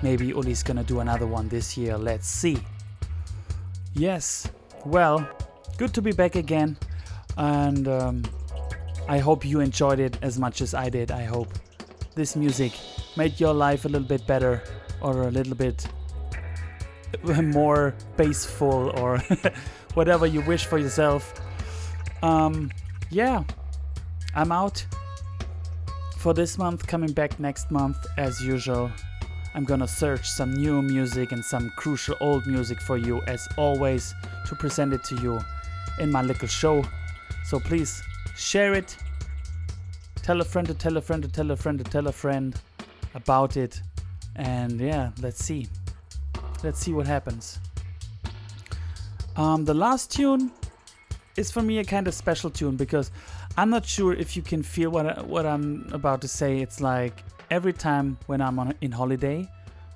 [0.00, 1.98] Maybe Uli's gonna do another one this year.
[1.98, 2.62] Let's see.
[3.94, 4.48] Yes,
[4.84, 5.28] well,
[5.76, 6.78] good to be back again.
[7.36, 8.22] And um,
[9.08, 11.10] I hope you enjoyed it as much as I did.
[11.10, 11.48] I hope
[12.14, 12.72] this music
[13.16, 14.62] made your life a little bit better
[15.00, 15.86] or a little bit
[17.42, 19.18] more baseful or
[19.94, 21.40] whatever you wish for yourself.
[22.22, 22.70] Um,
[23.10, 23.42] yeah,
[24.34, 24.84] I'm out
[26.18, 28.90] for this month, coming back next month as usual.
[29.54, 34.14] I'm gonna search some new music and some crucial old music for you, as always,
[34.46, 35.40] to present it to you
[35.98, 36.84] in my little show.
[37.44, 38.02] So please
[38.36, 38.96] share it,
[40.22, 42.54] tell a friend to tell a friend to tell a friend to tell a friend
[43.14, 43.80] about it,
[44.36, 45.66] and yeah, let's see.
[46.62, 47.58] Let's see what happens.
[49.36, 50.50] Um, the last tune
[51.36, 53.10] is for me a kind of special tune because
[53.56, 56.60] I'm not sure if you can feel what I, what I'm about to say.
[56.60, 59.48] It's like every time when I'm on in holiday,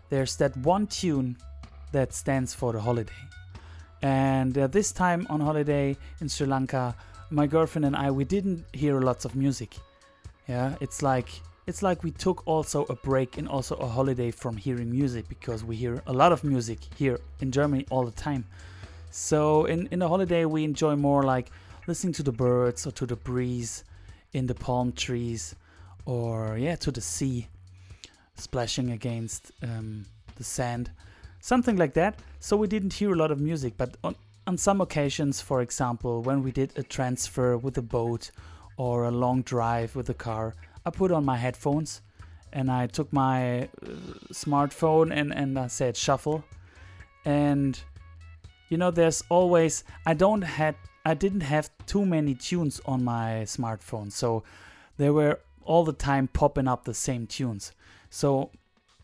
[0.09, 1.37] there's that one tune
[1.93, 3.13] that stands for the holiday.
[4.03, 6.95] And uh, this time on holiday in Sri Lanka,
[7.31, 9.77] my girlfriend and I we didn't hear lots of music.
[10.49, 11.29] Yeah, it's like
[11.67, 15.65] it's like we took also a break and also a holiday from hearing music because
[15.65, 18.45] we hear a lot of music here in Germany all the time.
[19.11, 21.51] So in in the holiday we enjoy more like
[21.87, 23.85] listening to the birds or to the breeze
[24.33, 25.55] in the palm trees
[26.05, 27.49] or yeah to the sea
[28.35, 30.91] splashing against um, the sand
[31.41, 34.15] something like that so we didn't hear a lot of music but on,
[34.47, 38.31] on some occasions for example when we did a transfer with a boat
[38.77, 40.55] or a long drive with a car
[40.87, 42.03] i put on my headphones
[42.53, 43.67] and i took my uh,
[44.33, 46.45] smartphone and, and i said shuffle.
[47.27, 47.81] And
[48.69, 50.75] you know there's always i don't had
[51.07, 54.13] i didn't have too many tunes on my smartphone.
[54.13, 54.45] So
[54.99, 57.73] there were all the time popping up the same tunes.
[58.11, 58.51] So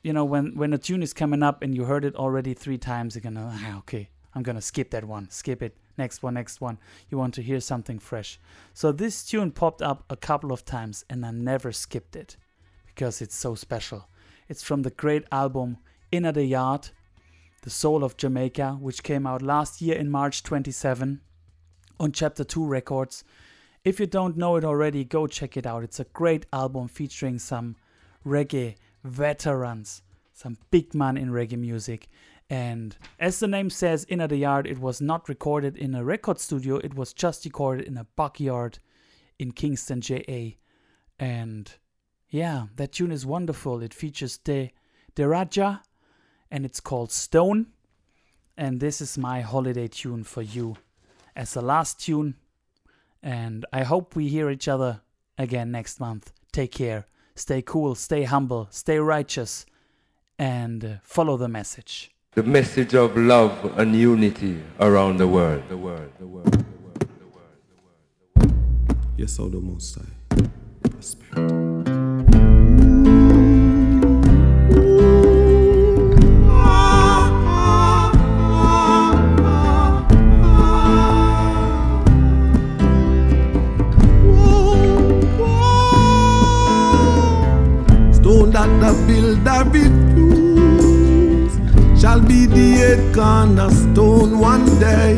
[0.02, 2.78] you know when when a tune is coming up and you heard it already three
[2.78, 6.60] times you're gonna ah, okay i'm gonna skip that one skip it next one next
[6.60, 6.78] one.
[7.10, 8.39] You want to hear something fresh.
[8.73, 12.36] So this tune popped up a couple of times and i never skipped it
[12.86, 14.09] because it's so special.
[14.49, 15.78] It's from the great album
[16.10, 16.91] inna de yard
[17.62, 21.20] the soul of jamaica which came out last year in march 27
[21.99, 23.23] on chapter 2 records.
[23.85, 25.85] If you don't know it already go check it out.
[25.85, 27.77] It's a great album featuring some
[28.27, 30.02] reggae veterans,
[30.33, 32.09] some big man in reggae music.
[32.51, 36.41] And as the name says, Inna de Yard, it was not recorded in a record
[36.41, 38.81] studio, it was just recorded in a backyard
[39.39, 40.57] in Kingston, JA,
[41.19, 41.73] And
[42.29, 43.83] yeah, that tune is wonderful.
[43.83, 44.73] It features De
[45.15, 45.81] Derajah
[46.51, 47.67] and it's called Stone.
[48.57, 50.77] And this is my holiday tune for you
[51.37, 52.35] as the last tune.
[53.23, 55.03] And I hope we hear each other
[55.39, 56.33] again next month.
[56.53, 57.07] Take care.
[57.37, 59.65] Stay cool, stay humble, stay righteous,
[60.39, 62.11] and uh, follow the message.
[62.33, 65.65] The message of love and unity around the world.
[65.68, 67.57] The world, the world, the world, the world,
[68.36, 68.55] the world.
[69.17, 70.05] Yes, all the most high.
[70.89, 71.91] Prosperity.
[88.15, 88.52] Stone
[92.31, 95.12] be the eight cornerstone one day.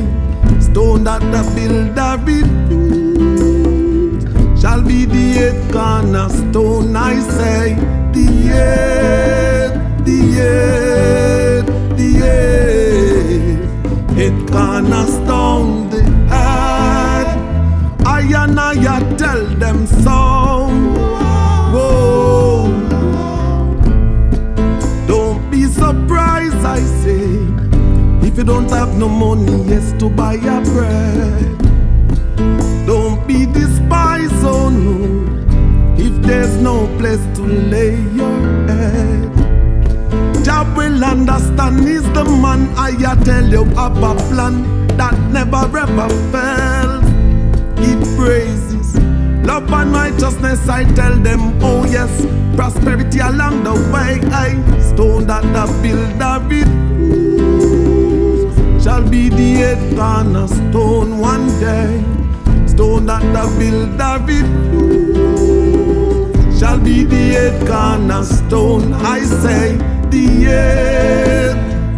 [0.60, 3.42] Stone that the builder refused
[4.60, 6.97] shall be the eight cornerstone.
[6.97, 7.74] I say,
[8.15, 8.26] the
[8.65, 9.74] eight,
[10.07, 10.18] the
[10.52, 11.66] eight,
[11.99, 13.60] the eight,
[14.24, 15.70] eight cornerstone.
[15.91, 17.28] The head.
[18.07, 18.73] I and I
[19.16, 20.61] tell them so.
[28.42, 31.58] You don't have no money, yes, to buy your bread.
[32.84, 39.30] Don't be despised, oh no, if there's no place to lay your head.
[40.44, 42.90] Jah will understand, he's the man I
[43.22, 47.04] tell you have a plan that never ever fails.
[47.78, 48.96] Give praises,
[49.46, 50.68] love and righteousness.
[50.68, 52.10] I tell them, oh yes,
[52.56, 54.18] prosperity along the way.
[54.32, 54.48] I
[54.80, 57.82] stone that the builder refused
[58.92, 62.04] shall be the eight cornerstone one day.
[62.66, 65.40] Stone that the builder refused
[66.58, 68.92] shall be the eight cornerstone.
[68.92, 69.76] I say,
[70.10, 71.54] the eight,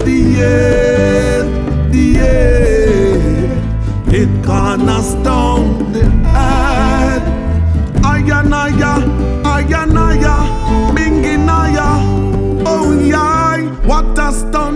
[0.07, 0.19] the
[0.53, 1.47] eight,
[1.91, 3.51] the eight,
[4.15, 5.93] eight cornerstone.
[5.93, 7.23] The head,
[8.13, 8.95] ayanaya,
[9.43, 10.54] ayanaya, binginaya.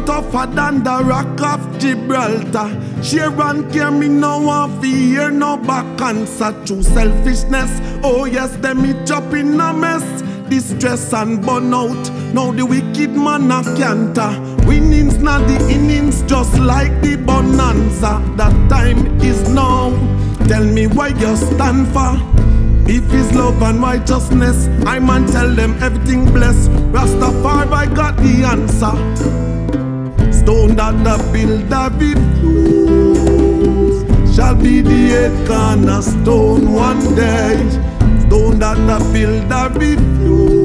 [0.08, 2.68] Tougher than the rock of Gibraltar.
[3.02, 7.70] Sharon care me no one fear no back answer to selfishness.
[8.02, 10.22] Oh yes, them me chop in a mess.
[10.48, 12.10] Distress and burnout.
[12.32, 14.32] Now the wicked man a canter.
[14.66, 18.22] Winnings not the innings, just like the bonanza.
[18.36, 19.90] That time is now.
[20.48, 22.57] Tell me why you stand for.
[22.90, 26.70] If it's love and righteousness, I man tell them everything blessed.
[26.90, 28.96] Rastafari, got the answer.
[30.32, 33.18] Stone that the builder refused
[34.34, 37.58] shall be the eight cornerstone one day.
[38.26, 40.58] Stone that the builder refused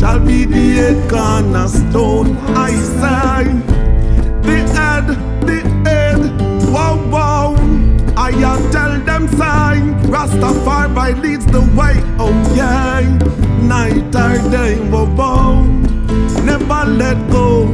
[0.00, 2.36] shall be the eight cornerstone.
[2.56, 3.44] I say,
[4.42, 5.06] the head,
[5.46, 6.20] the head,
[6.72, 7.63] wow, wow.
[8.16, 8.30] I
[8.70, 11.94] tell them sign, Rastafari leads the way.
[12.18, 13.00] Oh yeah,
[13.60, 15.62] night or day, wow, wow.
[16.44, 17.66] Never let go,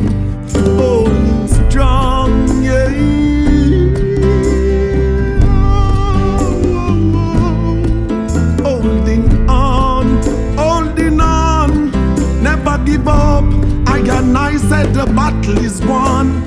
[0.78, 2.88] holding strong, yeah.
[8.62, 10.22] Holding on,
[10.56, 11.90] holding on,
[12.42, 13.44] never give up.
[13.86, 16.40] I and I said the battle is won.